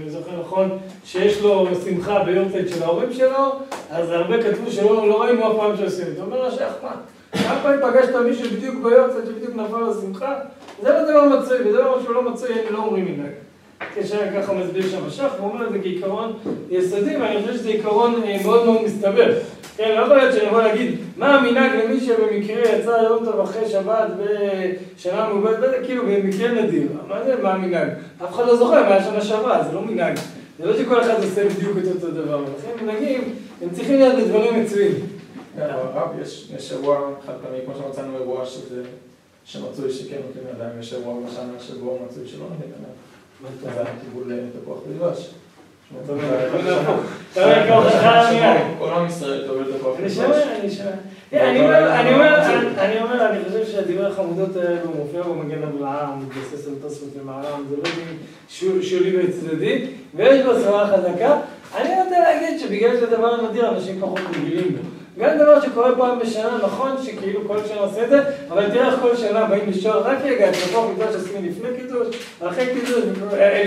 [0.07, 3.53] זוכר נכון, שיש לו שמחה ביורצייט של ההורים שלו,
[3.91, 6.23] אז הרבה כתבו שלא לא ראינו אף פעם שעושים את זה.
[6.23, 6.91] אומר השייח, מה?
[7.33, 10.35] כמה פעמים פגשת מישהו בדיוק ביורצייט שבדיוק נפל לו שמחה?
[10.83, 13.33] זה לא דבר מצוי, ודבר שהוא לא מצוי, הם לא אומרים מנהג.
[13.95, 16.33] כאשר ככה מסביר שם השח, הוא אומר את זה כעיקרון
[16.71, 19.35] יסודי, ואני חושב שזה עיקרון אה, מאוד מאוד מסתבר.
[19.77, 23.69] כן, לא יכול להיות שאני יכול להגיד, מה המנהג למי שבמקרה יצא יום טוב אחרי
[23.69, 26.89] שבת בשנה מעובדת, וזה כאילו במקרה נדיר.
[27.09, 27.89] מה זה, מה המנהג?
[28.25, 30.17] אף אחד לא זוכר מה היה שנה שעברה, זה לא מנהג.
[30.59, 33.21] זה לא שכל אחד עושה בדיוק את אותו דבר, ולכן מנהגים,
[33.63, 35.16] הם צריכים להיות בדברים מצויים.
[35.57, 36.23] כן, אבל
[36.57, 38.83] יש אירוע חד פעמי, כמו שמצאנו אירוע שזה,
[39.45, 42.97] שמצוי שכן נותנים ידיים, יש אירוע בשנה שבו מצוי שלא נותנים ידיים.
[43.73, 44.79] זה תפוח.
[46.05, 48.61] אתה אומר, כמו חכם המנהג.
[48.79, 49.97] כל עם ישראל טובל תפוח.
[50.09, 50.43] שומע,
[51.33, 57.77] אני אומר, אני חושב שהדברי החמודות האלו מופיע במגן אברהם, מתבסס על תוספות למערם, זה
[57.77, 57.83] לא
[58.83, 61.39] שולי וצדדי, ויש בו סברה חזקה.
[61.77, 64.83] אני רוצה להגיד שבגלל שזה דבר נדיר, אנשים פחות רגילים בו.
[65.19, 69.01] גם דבר שקורה פעם בשנה, נכון שכאילו כל שנה עושה את זה, אבל תראה איך
[69.01, 73.05] כל שנה באים לשאול, רק רגע, את בתוך מקדש עושים לפני קידוש, אחרי קידוש,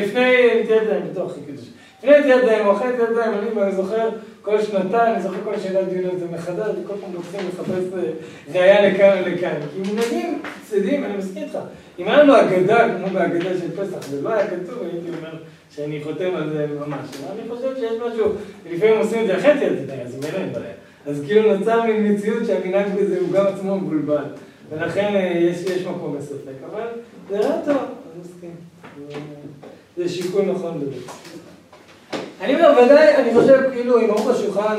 [0.02, 1.66] לפני נטיית דיים, בתוך קידוש.
[1.97, 4.10] לפני נטיית דיים או אחרי נטיית דיים, אני זוכר
[4.41, 7.84] כל שנתיים, אני זוכר כל שנה דיון על זה מחדש, וכל פעם רוצים לחפש
[8.54, 9.60] ראייה לכאן ולכאן.
[9.74, 11.58] כי מנהגים צדדים, אני מסכים איתך.
[12.00, 15.34] אם היה לנו אגדה, כמו באגדה של פסח, זה לא היה כתוב, הייתי אומר
[15.76, 17.08] שאני חותם על זה ממש.
[17.34, 18.32] אני חושב שיש משהו,
[18.72, 20.78] לפעמים עושים את זה אחרי דיים, אז ממילא אין בעיה.
[21.10, 24.24] אז כאילו נוצר מין מציאות שהמנהג בזה הוא גם עצמו מבולבל.
[24.70, 26.53] ולכן יש, יש מקום לספק.
[26.72, 26.88] אבל
[27.30, 28.51] זה רע טוב, אני מסכים.
[29.97, 31.12] זה שיקול נכון בזה.
[32.41, 34.76] אני אומר, ודאי, אני חושב, כאילו, אם ערוך השולחן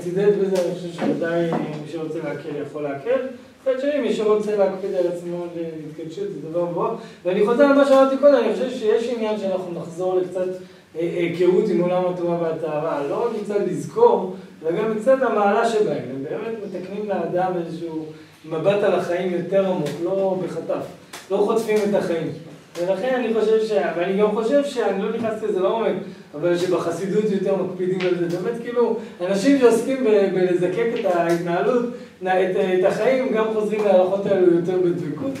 [0.00, 3.20] צידד בזה, אני חושב שוודאי מי שרוצה להקל יכול להקל.
[3.62, 7.00] מצד שני, מי שרוצה להקפיד על עצמו להתקדשות, זה דבר מבורך.
[7.24, 10.48] ואני חוזר על מה שאמרתי קודם, אני חושב שיש עניין שאנחנו נחזור לקצת
[10.94, 13.06] היכרות עם עולם התורה והטהרה.
[13.08, 16.04] לא רק מצד לזכור, אלא גם מצד המעלה שבהם.
[16.10, 18.06] הם באמת מתקנים לאדם איזשהו
[18.44, 20.84] מבט על החיים יותר עמוק, לא בחטף.
[21.30, 22.32] לא חוטפים את החיים.
[22.80, 23.72] ולכן אני חושב ש...
[23.96, 25.92] ואני גם חושב שאני לא נכנסתי לזה לעומק,
[26.34, 28.38] אבל שבחסידות יותר מקפידים על זה.
[28.38, 30.04] באמת כאילו, אנשים שעוסקים
[30.34, 31.84] בלזקק את ההתנהלות,
[32.22, 35.32] את, את החיים, גם חוזרים להלכות האלו יותר בדבקות.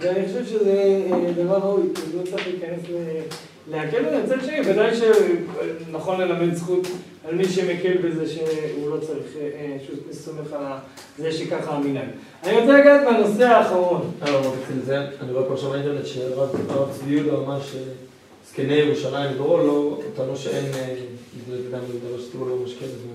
[0.00, 1.00] ואני חושב שזה
[1.36, 1.82] דבר ראוי,
[2.16, 2.80] לא צריך להיכנס
[3.70, 4.22] להקל בזה.
[4.24, 6.86] מצד שני, ודאי שנכון ללמד זכות
[7.28, 9.26] על מי שמקל בזה שהוא לא צריך,
[9.86, 10.62] שהוא סומך על
[11.18, 12.08] זה שככה המנהג.
[12.44, 14.10] אני רוצה לגעת בנושא האחרון.
[14.22, 16.48] אני רואה פה עכשיו באינטרנט שרב
[16.90, 17.76] צבי יהודה ממש
[18.50, 20.64] זקני ירושלים דורו, לא, טענו שאין,
[21.50, 23.08] זה גם דבר שתראו לא משקה בזה.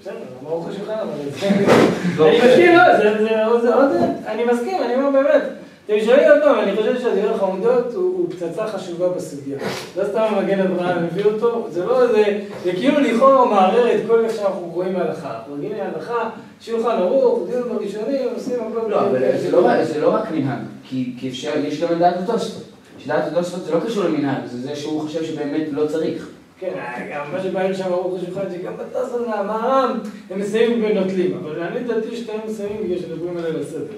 [0.00, 3.90] בסדר, ברוך השולחן, אבל אני מסכים, לא, זה עוד,
[4.26, 5.59] אני מסכים, אני אומר באמת.
[5.86, 9.58] אתם שואלים עוד פעם, אני חושב שהדברי החמודות הוא פצצה חשובה בסוגיה.
[9.96, 14.24] לא סתם המגן אברהם מביא אותו, זה לא איזה, זה כאילו לכאורה מערער את כל
[14.24, 15.30] איך שאנחנו רואים בהלכה.
[15.30, 18.90] אנחנו רגילים להלכה, שולחן ערוך, דיון בראשונים, עושים הכל...
[18.90, 22.62] לא, אבל זה לא רק מנהג, כי אפשר, יש גם את דעת התוספות.
[22.98, 26.28] שדעת התוספות זה לא קשור למנהג, זה זה שהוא חושב שבאמת לא צריך.
[26.58, 26.72] כן,
[27.12, 29.98] גם מה שבאים שם ערוך השולחן, שגם בתוספות מהמערם,
[30.30, 31.38] הם מסיימים ונוטלים.
[31.42, 33.94] אבל אני דעתי שאתם מסיימים בגלל שדברים עליהם לסדר.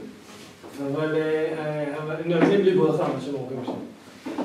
[0.80, 1.14] אבל
[2.24, 3.72] הם נותנים לי ברכה, מה שהם אומרים שם.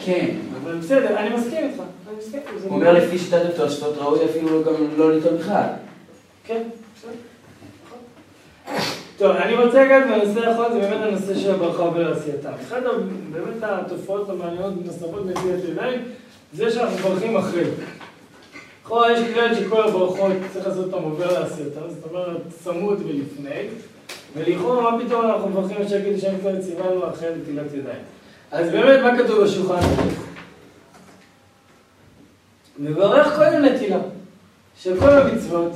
[0.06, 0.36] כן.
[0.64, 1.82] אבל בסדר, אני מסכים איתך.
[2.64, 5.66] הוא אומר לפי שיטת התוספות, ראוי אפילו גם לא לטעון בכלל.
[6.44, 6.64] כן,
[6.96, 7.12] בסדר.
[9.18, 12.50] טוב, אני רוצה לגעת בנושא האחרון, זה באמת הנושא של הברכה ולעשייתה.
[12.56, 12.78] אחת
[13.32, 16.02] באמת התופעות המעניינות נוספות בנטיית ידיים,
[16.54, 17.64] זה שאנחנו מברכים אחרי.
[18.84, 23.68] לכאורה יש כלל שכל הברכות צריך לעשות אותם עובר לעשייתה, זאת אומרת צמוד ולפני.
[24.36, 28.02] ולכאורה, מה פתאום אנחנו מברכים את שקט השם כבר ציוונו אחרי נטילת ידיים.
[28.52, 29.88] אז באמת, מה כתוב בשולחן?
[32.80, 34.00] מברך קודם נטילה
[34.80, 35.72] של כל המצוות,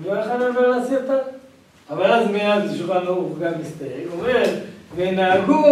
[0.00, 1.16] מברך על עובר לעשייתה.
[1.90, 4.44] אבל אז מיד שולחן ערוך גם מסתייג, אומר,
[4.96, 5.64] ונהגו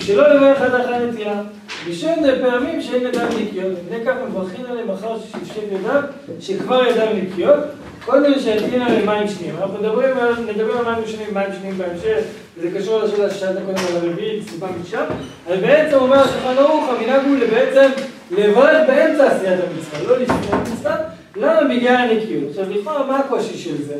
[0.00, 1.42] שלא לברך עד אחרי נטילה,
[1.88, 6.02] בשם פעמים שאין ידיים נקיות, מפני כך מברכים עליהם אחר ששפשף ידיו,
[6.40, 7.58] שכבר ידיים נקיות,
[8.04, 9.54] קודם שיטעין עליהם מים שניים.
[9.60, 12.24] אנחנו מדברים על, נדבר על מים שניים, מים שניים בהמשך,
[12.58, 15.04] וזה קשור לשאלה ששאלת קודם על הרביעית, סיבה משם,
[15.46, 17.90] אבל בעצם אומר השולחן ערוך, המנהג הוא בעצם
[18.30, 20.96] לברך באמצע עשיית המצווה, לא לפני המצווה,
[21.36, 22.50] למה בגלל הנקיות?
[22.50, 23.96] עכשיו לכאורה, מה הקושי של זה?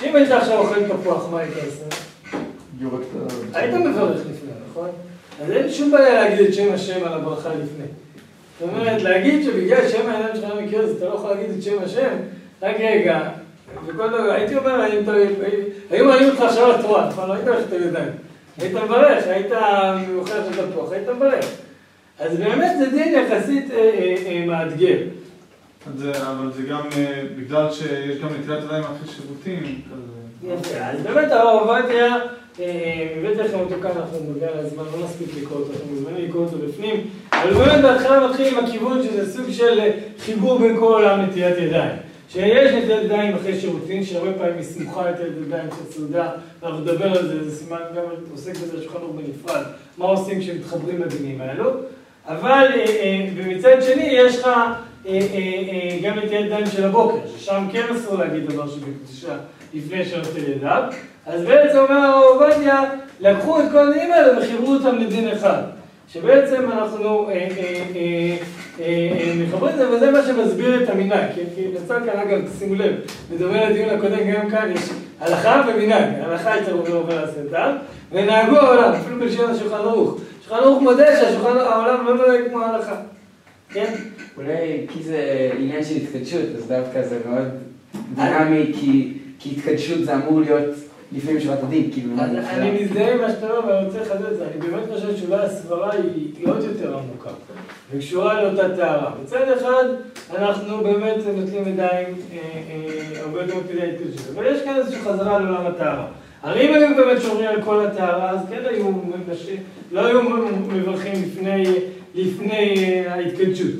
[0.00, 1.96] שאם היית עכשיו אוכל תפוח, מה היית עושה?
[3.54, 4.88] היית מברך לפני, נכון?
[5.42, 7.84] אז אין שום בעיה להגיד את שם השם על הברכה לפני.
[8.60, 11.76] זאת אומרת, להגיד שבגלל שם העיניים שלך מכיר, אז אתה לא יכול להגיד את שם
[11.84, 12.16] השם,
[12.62, 13.20] רק רגע,
[13.86, 14.80] וכל דבר, הייתי אומר,
[15.90, 17.28] היו מעלים אותך עכשיו על תרועה, נכון?
[17.28, 18.12] לא היית הולך את הידיים.
[18.58, 19.52] היית מברך, היית
[20.16, 21.44] אוכל של תפוח, היית מברך.
[22.18, 23.70] אז באמת זה דין יחסית
[24.46, 24.96] מאתגר.
[25.86, 26.82] אבל זה גם
[27.36, 29.80] בגלל שיש גם נטילת ידיים אחרי שירותים.
[30.42, 32.16] יפה, אז באמת הרב עובדיה,
[32.58, 36.44] הבאתי לכם אותו כאן, אנחנו נדבר על הזמן, לא נספיק לקרוא אותו, אתם מוזמנים לקרוא
[36.44, 39.80] אותו בפנים, אבל באמת בהתחלה מתחיל עם הכיוון שזה סוג של
[40.18, 41.96] חיבור בין כל העולם נטילת ידיים.
[42.28, 46.30] שיש נטילת ידיים אחרי שירותים, שהרבה פעמים היא סמוכה נטילת ידיים של סעודה,
[46.62, 49.62] אנחנו נדבר על זה, זה סימן גם עוסק בזה שולחן ערוך בנפרד,
[49.98, 51.70] מה עושים כשמתחברים לדינים האלו,
[52.26, 52.66] אבל
[53.36, 54.48] ומצד שני יש לך
[56.02, 59.36] גם נטילת ידיים של הבוקר, ששם כן אסור להגיד דבר שבקדושה
[59.74, 60.82] לפני שנוטל ידיו,
[61.26, 62.82] אז בעצם אומר הרב עובדיה,
[63.20, 65.62] לקחו את כל הדברים האלה וחיברו אותם לדין אחד.
[66.12, 67.48] שבעצם אנחנו אה,
[67.96, 68.36] אה,
[68.80, 72.74] אה, מחברים את זה, וזה מה שמסביר את המנהג, כי כי יצא כאן, אגב, שימו
[72.74, 72.94] לב,
[73.30, 77.70] בדומה לדיון הקודם, גם כאן יש הלכה ומנהג, הלכה אצל רובי עובר הסנטר,
[78.12, 80.20] ונהגו העולם, אפילו בלשון השולחן ערוך.
[80.40, 82.94] השולחן ערוך מודה שהשולחן העולם לא נוהג כמו ההלכה,
[83.70, 83.94] כן?
[84.36, 87.48] אולי כי זה עניין של התחדשות, אז דווקא זה מאוד
[88.14, 90.74] דינמי, כי, כי התחדשות זה אמור להיות
[91.14, 92.84] לפנים משורת הדין, כאילו, אני אני.
[92.84, 95.90] מזדהה עם מה שאתה אומר ואני רוצה לחדד את זה, אני באמת חושב שאולי הסברה
[95.92, 97.30] היא עוד יותר עמוקה
[97.92, 99.10] וקשורה לאותה טהרה.
[99.22, 99.84] מצד אחד,
[100.38, 102.38] אנחנו באמת נוטלים ידיים אה,
[102.70, 106.06] אה, הרבה יותר מקפידי ההתקדשות, אבל יש כאן איזושהי חזרה לעולם הטהרה.
[106.42, 108.90] הרי אם היו באמת שומרים על כל הטהרה, אז כן היו
[109.28, 109.56] נשים,
[109.92, 110.22] לא היו
[110.68, 111.64] מברכים לפני,
[112.14, 113.72] לפני אה, ההתקדשות.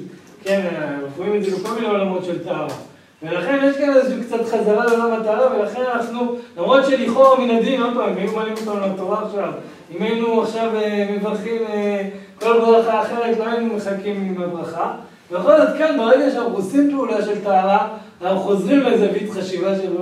[0.44, 2.74] כן, אנחנו רואים את זה בכל מיני עולמות של טהרה.
[3.22, 7.94] ולכן יש כאן איזושהי קצת חזרה לעולם הטהרה, ולכן אנחנו, למרות שלכאורה מן הדין, עוד
[7.94, 9.52] פעם, אם היו מעלים אותנו לתורה עכשיו,
[9.96, 12.08] אם היינו עכשיו אה, מברכים אה,
[12.40, 14.92] כל ברכה אחרת, לא היינו מחכים עם הברכה.
[15.30, 17.88] ובכל זאת כאן, ברגע שאנחנו עושים פעולה של טהרה,
[18.22, 19.92] אנחנו חוזרים לזווית חשיבה של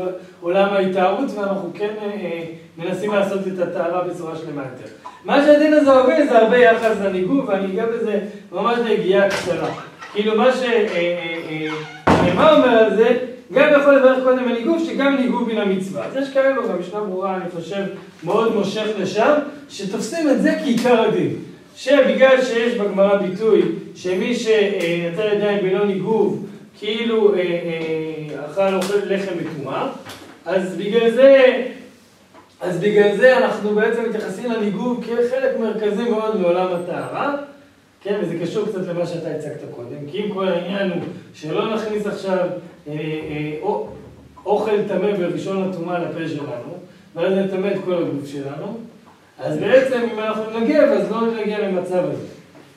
[0.41, 2.43] עולם ההתארות, ואנחנו כן אה, אה,
[2.79, 4.93] מנסים לעשות את הטהרה בצורה שלמה יותר.
[5.25, 8.21] מה שהדין הזה הוביל זה הרבה יחס לניגוב, ואני אגע בזה
[8.53, 9.69] ממש נגיעה קצרה.
[10.13, 10.53] כאילו מה
[12.25, 13.19] שנאמר אומר על זה,
[13.53, 16.05] גם יכול לברך קודם בניגוב, שגם ניגוב מן המצווה.
[16.07, 17.83] אז יש כאלו, גם ברורה, אני חושב,
[18.25, 19.33] מאוד מושך לשם,
[19.69, 21.37] שתופסים את זה כעיקר הדין.
[21.77, 23.63] שבגלל שיש בגמרא ביטוי,
[23.95, 26.47] שמי שנטל ידיים בלא ניגוב,
[26.79, 29.89] כאילו אה, אה, אכל אוכל לחם מטומאה,
[30.47, 31.63] אז בגלל זה,
[32.61, 37.37] אז בגלל זה אנחנו בעצם מתייחסים לניגוב כחלק מרכזי מאוד מעולם הטהרה.
[38.03, 41.03] כן, וזה קשור קצת למה שאתה הצגת קודם, כי אם כל העניין הוא
[41.35, 42.39] שלא נכניס עכשיו
[42.89, 43.89] אה, אה, או,
[44.47, 46.79] אוכל טמא בראשון הטומאה לפה שלנו,
[47.15, 48.79] ואז נטמא את כל הגוף שלנו,
[49.39, 52.27] אז בעצם אם אנחנו נגב, אז לא נגיע למצב הזה.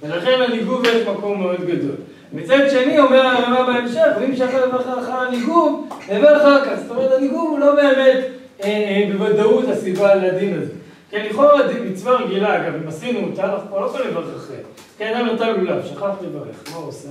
[0.02, 1.96] ולכן לניגוב יש מקום מאוד גדול.
[2.34, 6.80] מצד שני, אומר הרמב"ם בהמשך, ואם שחר לברכה אחר הניגוב, נדבר אחר כך.
[6.82, 8.18] זאת אומרת, הניגוב הוא לא באמת
[8.64, 10.72] אה, אה, בוודאות הסיבה לדין הזה.
[11.10, 14.58] כן, לכאורה מצווה רגילה, אגב, אם עשינו אותה, אנחנו לא יכולים לברך אחרי.
[15.04, 17.08] כן, אדם נתן לולב, שכח לברך, מה הוא עושה?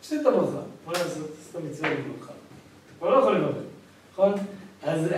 [0.00, 1.30] הפסיד את הברכה, מה לעשות?
[1.40, 2.32] עשית מצווה לברכה.
[2.98, 3.54] כבר לא יכול לברך,
[4.12, 4.32] נכון?
[4.82, 5.08] אז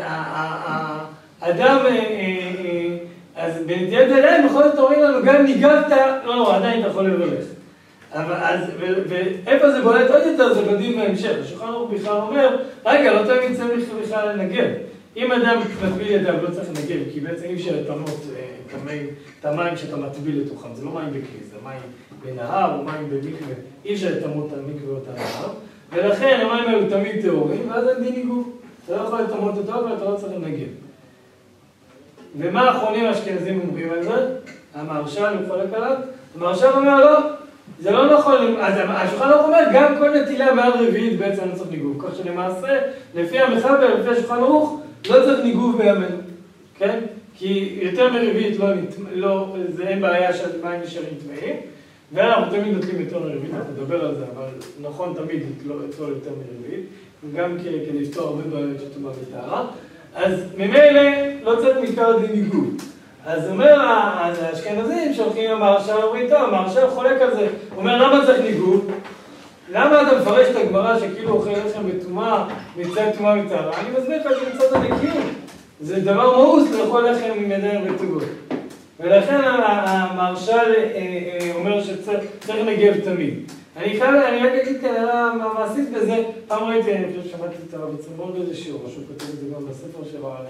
[1.41, 1.79] האדם,
[3.37, 5.93] אז בנטיית הידיים בכל זאת אומרים לנו, גם ניגבת,
[6.25, 7.45] לא נורא, עדיין אתה יכול לברך.
[8.13, 8.61] אבל אז,
[9.09, 11.33] ואיפה זה בולט עוד יותר, זה בדין בהמשך.
[11.43, 12.57] השולחן ערוך בכלל אומר,
[12.87, 14.67] רגע, לא תמיד צריך בכלל לנגב.
[15.17, 18.21] אם אדם מטביל ידיו, לא צריך לנגב, כי בעצם אי אפשר לטמות
[19.41, 20.75] את המים שאתה מטביל לתוכם.
[20.75, 21.81] זה לא מים בכלי, זה מים
[22.25, 23.55] בנהר או מים במקווה.
[23.85, 25.53] אי אפשר לטמות את המקווה או את הנהר.
[25.93, 28.59] ולכן המים האלו תמיד טהורים, ואז אין דין ניגוב.
[28.85, 30.69] אתה לא יכול לטמות אותו, אבל אתה לא צריך לנגב.
[32.39, 34.27] ומה האחרונים האשכנזים אומרים על זה?
[34.75, 35.97] המהרש"ל, חולק עליו?
[36.37, 37.19] המהרש"ל אומר לא,
[37.81, 41.71] זה לא נכון, אז השולחן ערוך אומר, גם כל נטילה מעל רביעית בעצם לא צריך
[41.71, 42.79] ניגוב, כך שלמעשה,
[43.15, 46.17] לפי המחבר, לפי השולחן ערוך, לא צריך ניגוב בימינו,
[46.79, 46.99] כן?
[47.39, 48.67] כי יותר מרביעית לא,
[49.13, 51.57] לא, זה אין בעיה שהמים נשארים טמאים,
[52.13, 54.47] ואנחנו תמיד נוטלים יותר מרביעית, אנחנו נדבר על זה, אבל
[54.81, 56.87] נכון תמיד לטלול יותר מרביעית,
[57.35, 59.67] גם כדי לפתור הרבה בעיות של טומאה וטהרה,
[60.15, 61.03] אז ממילא
[61.43, 62.77] לא צריך מקר דין ניגוב.
[63.27, 68.27] אז אומר האשכנזים שהולכים עם המהרש"ל, אומרים, טוב, המהרש"ל חולק על זה, הוא אומר, למה
[68.27, 68.91] צריך ניגוב?
[69.73, 73.81] למה אתה מפרש את הגמרא שכאילו אוכל לחם בטומאה, מצד טומאה וטהרה?
[73.81, 75.25] אני מסביר לך את מצד הנקיות.
[75.81, 78.23] זה דבר מאוס לאכול לחם עם ידיים רטובות.
[79.01, 80.73] ולכן המהרש"ל
[81.55, 83.35] אומר שצריך לנגב תמיד.
[83.77, 87.75] אני חייב, אני רק אגיד כאן הערה מעשית בזה, פעם ראיתי, אני חושב ששמעתי את
[87.75, 90.45] הרב יצחק באיזה שיעור, משהו כותב את זה גם בספר שלו על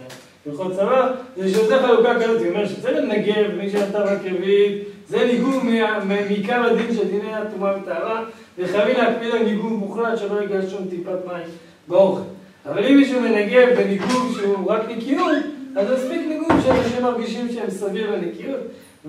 [0.47, 5.27] הלכות צבא, זה שעושה חלוקה כזאת, הוא אומר שצריך לנגב, מי שנתן רק רביעית, זה
[5.33, 5.65] ניגוב
[6.05, 8.25] מעיקר הדין של דיני הטומאה וטהרה,
[8.59, 11.47] וחייבים להקפיד על ניגוב מוחלט שלא ייגש שום טיפת מים
[11.89, 12.21] באוכל.
[12.67, 15.37] אבל אם מישהו מנגב בניגוב שהוא רק נקיות,
[15.77, 18.61] אז מספיק ניגוב שאנשים מרגישים שהם סביר לנקיות,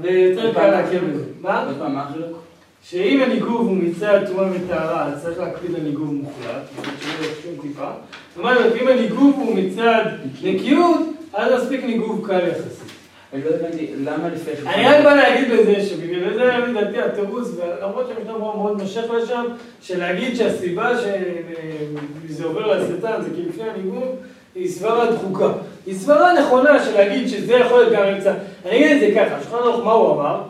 [0.01, 1.23] ויותר קל להכיר בזה.
[1.41, 1.65] מה?
[1.65, 2.37] עוד פעם, מה החילוק?
[2.83, 7.51] שאם הניגוב הוא מצד טומאה וטהרה, אז צריך להקפיד על ניגוב מוחלט, שלא יהיה שום
[7.61, 7.89] טיפה.
[8.35, 10.05] זאת אומרת, אם הניגוב הוא מצד
[10.43, 10.99] נקיות,
[11.33, 12.86] אז מספיק ניגוב קל יחסית.
[13.33, 17.47] אני לא הבנתי, למה לפני אני רק בא להגיד בזה שבגלל זה היה לדעתי התירוץ,
[17.57, 19.45] ולמרות שהמשנה ברורה מאוד מושך לשם,
[19.81, 20.91] שלהגיד שהסיבה
[22.27, 24.15] שזה עובר לשטן זה כי לפני הניגוב,
[24.55, 25.51] היא סברה דחוקה.
[25.85, 28.33] היא סברה נכונה של להגיד שזה יכול להיות גם אמצע.
[28.65, 30.41] אני אגיד את זה ככה, השולחן ערוך מה הוא אמר?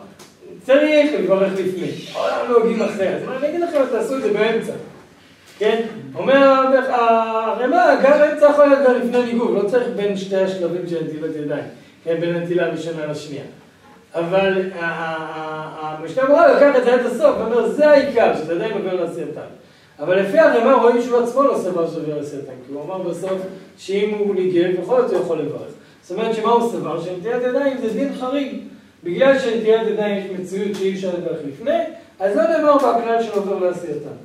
[0.62, 4.72] צריך לברך לפני, העולם נוהגים אחרי, אז אני אגיד לכם, תעשו את זה באמצע,
[5.58, 5.82] כן?
[6.14, 6.36] אומר
[6.88, 11.36] הרמ"א, גם אמצע יכול להיות גם לפני ניגוב, לא צריך בין שתי השלבים של נטילת
[11.36, 11.64] ידיים,
[12.20, 13.44] בין הנטילה הראשונה לשנייה.
[14.14, 14.70] אבל
[15.80, 19.40] המשנה ברורה לקח את זה עד הסוף, ואומר, זה העיקר, שזה עדיין עובר לעשייתן.
[19.98, 23.38] אבל לפי הרמ"א רואים שהוא עצמו לא סבר שזה עובר לעשייתן, כי הוא אמר בסוף
[23.78, 25.72] שאם הוא ניגב, בכל זאת הוא יכול לברך.
[26.02, 27.02] זאת אומרת שמה הוא סבר?
[27.02, 28.56] שנטיית ידיים זה דין חריג.
[29.04, 31.78] בגלל שנטיית ידיים יש מציאות שאי אפשר לברך לפני,
[32.20, 34.16] אז לא נאמר בכלל של עובר לעשייתן.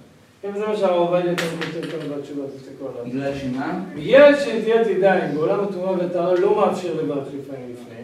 [0.44, 3.06] כן, זה מה שהרב עובדיה כותב כאן בתשובה, תסתכלו עליו.
[3.06, 3.80] בגלל שמה?
[3.96, 7.96] בגלל שנטיית ידיים בעולם הטומאה והטהרה לא מאפשר לברך לפעמים לפני,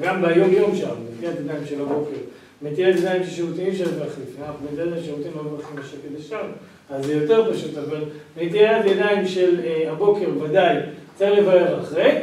[0.00, 2.16] גם ביום יום שם, נטיית ידיים של הבוקר,
[2.62, 6.46] נטיית ידיים של שירותים אפשר לברך לפני, אנחנו בדרך כלל שירותים לא מברכים בשקט שם,
[6.90, 8.04] אז זה יותר פשוט, אבל
[8.36, 10.76] נטיית ידיים של אה, הבוקר ודאי
[11.14, 12.18] צריך לברך אחרי,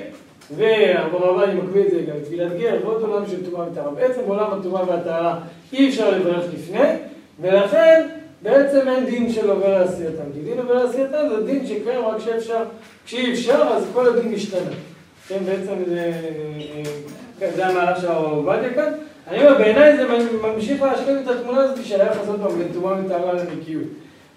[0.55, 3.91] והרב עובדיה מקביא את זה גם בתפילת גר, ועוד עולם של טומאה וטהרה.
[3.91, 5.39] בעצם בעולם הטומאה והטהרה
[5.74, 6.89] אי אפשר לברך לפני,
[7.41, 8.07] ולכן
[8.41, 10.23] בעצם אין דין של עובר לעשייתם.
[10.33, 12.63] כי דין עובר לעשייתם זה דין שקיים רק כשאפשר.
[13.05, 14.71] כשאי אפשר, אז כל הדין משתנה.
[15.27, 16.11] כן, בעצם זה,
[17.41, 18.93] אה, זה המהלך של הרב עובדיה כאן.
[19.27, 20.05] אני אומר, בעיניי זה
[20.41, 23.83] ממשיך להשלים את התמונה הזאת של היחס עוד פעם בין טומאה וטהרה לנקיות.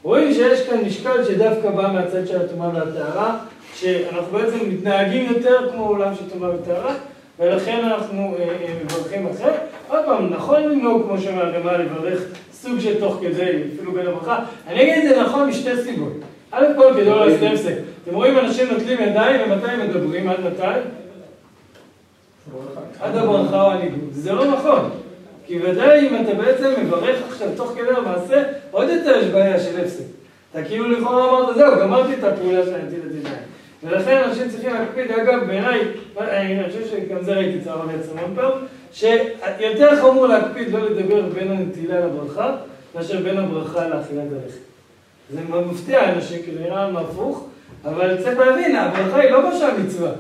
[0.02, 3.38] רואים שיש כאן משקל שדווקא בא מהצד של הטומאה והטהרה,
[3.74, 6.94] שאנחנו בעצם מתנהגים יותר כמו עולם של טומאה וטהרה,
[7.38, 9.52] ולכן אנחנו אה, אה, מברכים אחרי.
[9.92, 12.22] עוד פעם, נכון לנהוג, כמו שאומר הרמ"א, לברך
[12.52, 14.38] סוג של תוך כדי, אפילו בין הברכה.
[14.66, 16.12] אני אגיד את זה נכון משתי סיבות.
[16.50, 17.72] א' כל כדי לא לעשות.
[18.04, 20.28] אתם רואים אנשים נוטלים ידיים, ומתי הם מדברים?
[20.28, 20.78] עד מתי?
[23.00, 24.08] עד הברכה או הניגוד.
[24.12, 24.90] זה לא נכון.
[25.46, 29.80] כי ודאי אם אתה בעצם מברך עכשיו תוך כדי המעשה, עוד יותר יש בעיה של
[29.80, 30.04] הפסק.
[30.50, 33.34] אתה כאילו לכאורה אמרת, זהו, גמרתי את הפעולה של הנטיל ידיים.
[33.84, 35.80] ולכן אנשים צריכים להקפיד, אגב, בעיניי,
[36.20, 38.50] אני חושב שגם זה ראיתי אצל הרב יצא המון פעם,
[38.92, 42.56] שיותר חמור להקפיד לא לדבר בין הנטילה לברכה,
[42.94, 44.58] מאשר בין הברכה לאכילת הלחם.
[45.30, 45.40] זה
[45.70, 47.46] מפתיע אנשים, כי זה נראה לנו הפוך,
[47.84, 50.10] אבל צריך להבין, הברכה היא לא בשעה מצווה.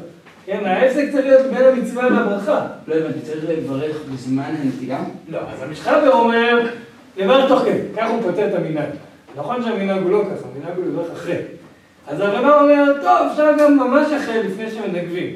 [0.46, 2.66] כן, העסק צריך להיות בין המצווה לברכה.
[2.88, 5.00] לא הבנתי, צריך לברך בזמן הנטילה?
[5.28, 6.66] לא, אז המשחבר אומר,
[7.16, 8.88] לברך תוך כדי, ככה הוא פותר את המנהג.
[9.36, 11.36] נכון שהמנהג הוא לא ככה, המנהג הוא לברך אחרי.
[12.06, 15.34] אז הרמ"א אומר, טוב, אפשר גם ממש אחרי, לפני שמנגבים.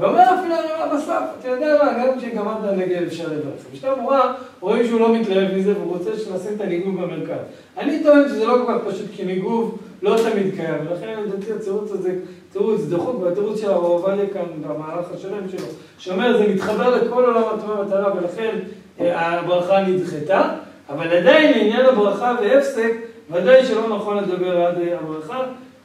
[0.00, 3.64] ואומר אפילו הרמ"א בסוף, אתה יודע מה, גם כשגמרת לנגב אפשר לברך.
[3.72, 7.40] משנה ברורה, רואים שהוא לא מתלהב מזה והוא רוצה לשים את הניגוב במרכז.
[7.78, 11.90] אני טוען שזה לא כל כך פשוט, כי ניגוב לא תמיד קיים, ולכן לדעתי התירוץ
[11.90, 12.14] הזה
[12.52, 15.66] תירוץ דחוק, והתירוץ של הרב עובדיה כאן במהלך השלם שלו,
[15.98, 18.58] שאומר זה מתחבר לכל עולם הטומאה והטהרה ולכן
[19.00, 20.48] אה, הברכה נדחתה,
[20.88, 22.92] אבל עדיין לעניין הברכה והפסק,
[23.30, 25.42] ודאי שלא נכון לדבר עד אה, הברכה,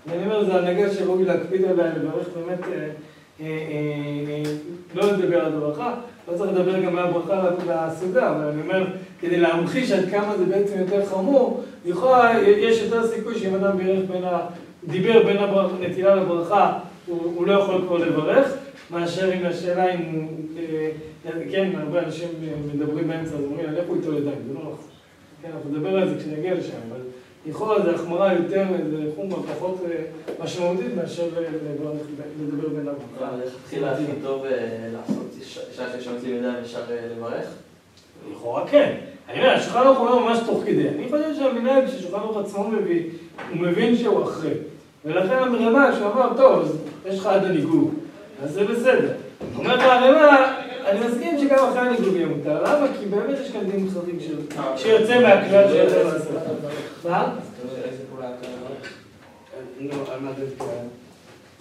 [0.08, 2.90] ואני אומר, זה הנהגה שראוי להקפיד עליה, לברך באמת, אה,
[4.96, 5.96] לא לדבר עד הברכה,
[6.32, 8.88] לא צריך לדבר גם מהברכה לסעודה, אבל אני אומר,
[9.22, 14.10] כדי להמחיש עד כמה זה בעצם יותר חמור, לכאורה יש יותר סיכוי שאם אדם בירך
[14.12, 14.40] בין ה...
[14.88, 18.54] דיבר בין הנטילה לברכה, הוא, הוא לא יכול כבר לברך,
[18.92, 20.28] מאשר אם השאלה אם הוא,
[20.58, 20.90] אה,
[21.52, 22.28] כן, הרבה אנשים
[22.74, 24.78] מדברים באמצע, אומרים, לכו איתו ידיים, זה לא נכון.
[25.42, 27.00] כן, אנחנו נדבר על זה כשנגיע לשם, אבל
[27.48, 29.96] לכאורה זה החמרה יותר, זה חומרה פחות אה,
[30.44, 32.02] משמעותית מאשר לברך,
[32.42, 33.36] לדבר בין הברכה.
[33.46, 34.52] לכתחילה הכי טוב אה,
[34.94, 35.26] לעשות,
[35.76, 37.46] שעה שנוטלים ידיים ישר אה, לברך?
[38.32, 38.96] לכאורה כן.
[39.30, 40.90] אני אומר, השולחן ערוך אומר ממש תוך כדי.
[40.90, 43.04] אני חושב שהמנהג ששולחן ערוך עצמו מביא,
[43.50, 44.54] הוא מבין שהוא אחרי.
[45.06, 47.94] ולכן הרמ"א, שהוא אמר, טוב, אז יש לך עד הניגוב,
[48.44, 49.14] אז זה בסדר.
[49.58, 52.64] אומרת הרמ"א, אני מסכים שגם אחרי הניגוב יהיה מותר.
[52.64, 52.88] למה?
[53.00, 56.32] כי באמת יש כאן דין חריג של- שיוצא מהכלל של יותר לעשות.
[57.10, 57.34] מה?
[59.80, 59.86] אתה?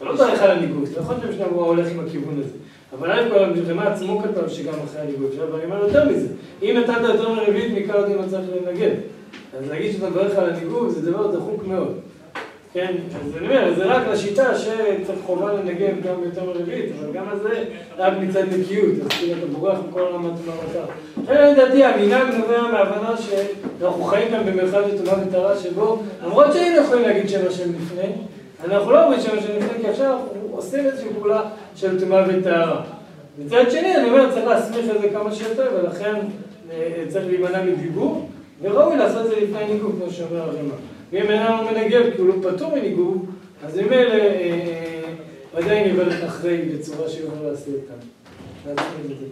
[0.00, 2.54] לא, לא מברך על הניגוד, אתה יכול שמשנה ברורה הולך עם הכיוון הזה.
[2.98, 5.28] אבל א' כל הרמ"א עצמו כתב שגם אחרי הניגוד.
[5.32, 6.26] עכשיו אני אומר יותר מזה,
[6.62, 8.90] אם נתת יותר מרביעית מעיקר הדין לא צריך לנגד.
[9.58, 11.94] אז להגיד שאתה מברך על הניגוד זה דבר דחוק מאוד.
[12.74, 17.28] כן, אז אני אומר, זה רק לשיטה שצריך חובה לנגב גם יותר מרביעית, אבל גם
[17.28, 17.64] על זה
[17.98, 20.92] רק מצד נקיות, אז כאילו אתה בורח מכל רמת מערכה.
[21.22, 26.82] לכן לדעתי המנהג נובע מההבנה שאנחנו חיים כאן במרחב של טומאה וטהרה שבו, למרות שהיינו
[26.82, 28.12] יכולים להגיד שם השם לפני,
[28.64, 31.42] אנחנו לא אומרים שם השם לפני, כי עכשיו אנחנו עושים איזושהי פעולה
[31.76, 32.82] של טומאה וטהרה.
[33.38, 36.14] מצד שני, אני אומר, צריך להסמיך את זה כמה שיותר, ולכן
[36.70, 38.28] אה, צריך להימנע מדיבור,
[38.62, 40.93] וראוי לעשות את זה לפני ניגוב, כמו שאומר הרמ"א.
[41.14, 43.26] ואם איננו מנגב, כי הוא לא פטור מניגוב,
[43.66, 45.02] אז ממילא אה, אה,
[45.54, 48.06] ודאי נברך אחרי בצורה שיוכל לעשות אותם.
[48.64, 49.24] כמה שיותר.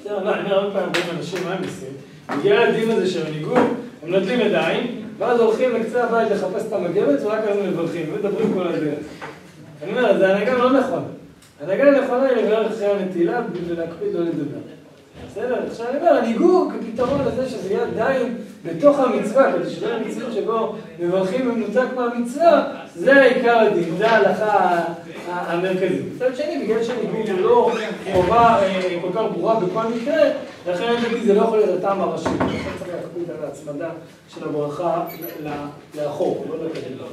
[0.00, 1.92] בסדר, לא, אני אומר עוד פעם, הרבה אנשים, מה הם עושים?
[2.38, 3.58] בגלל הדין הזה של הניגוב,
[4.02, 8.66] הם נוטלים ידיים, ואז הולכים לקצה הבית לחפש את המגבת, ורק אז מברכים, ומדברים כל
[8.66, 9.04] הדרך.
[9.82, 11.06] אני אומר, זה הנהגה לא נכונה.
[11.60, 14.60] הנהגה הנכונה היא לברך אחרי הנטילה, ולהקפיד לא לדבר.
[15.30, 15.58] בסדר?
[15.66, 20.32] עכשיו אני אומר, הניגוד כפתרון לזה שזה יהיה עדיין בתוך המצווה, כדי שלא יהיה מציאות
[20.32, 22.64] שבו מברכים במנותק מהמצווה,
[22.94, 24.84] זה עיקר הדין, זה ההלכה
[25.26, 26.04] המרכזית.
[26.16, 27.72] מצד שני, בגלל שהניגוד הוא לא
[28.12, 30.30] חובה אה, כל כך ברורה בכל מקרה,
[30.68, 32.28] לכן לדעתי זה לא יכול להיות הטעם הראשי.
[32.28, 33.90] לכן צריך להקפיד על ההצמדה
[34.28, 35.04] של הברכה
[35.94, 36.56] לאחור, לא.
[36.68, 37.06] בסדר?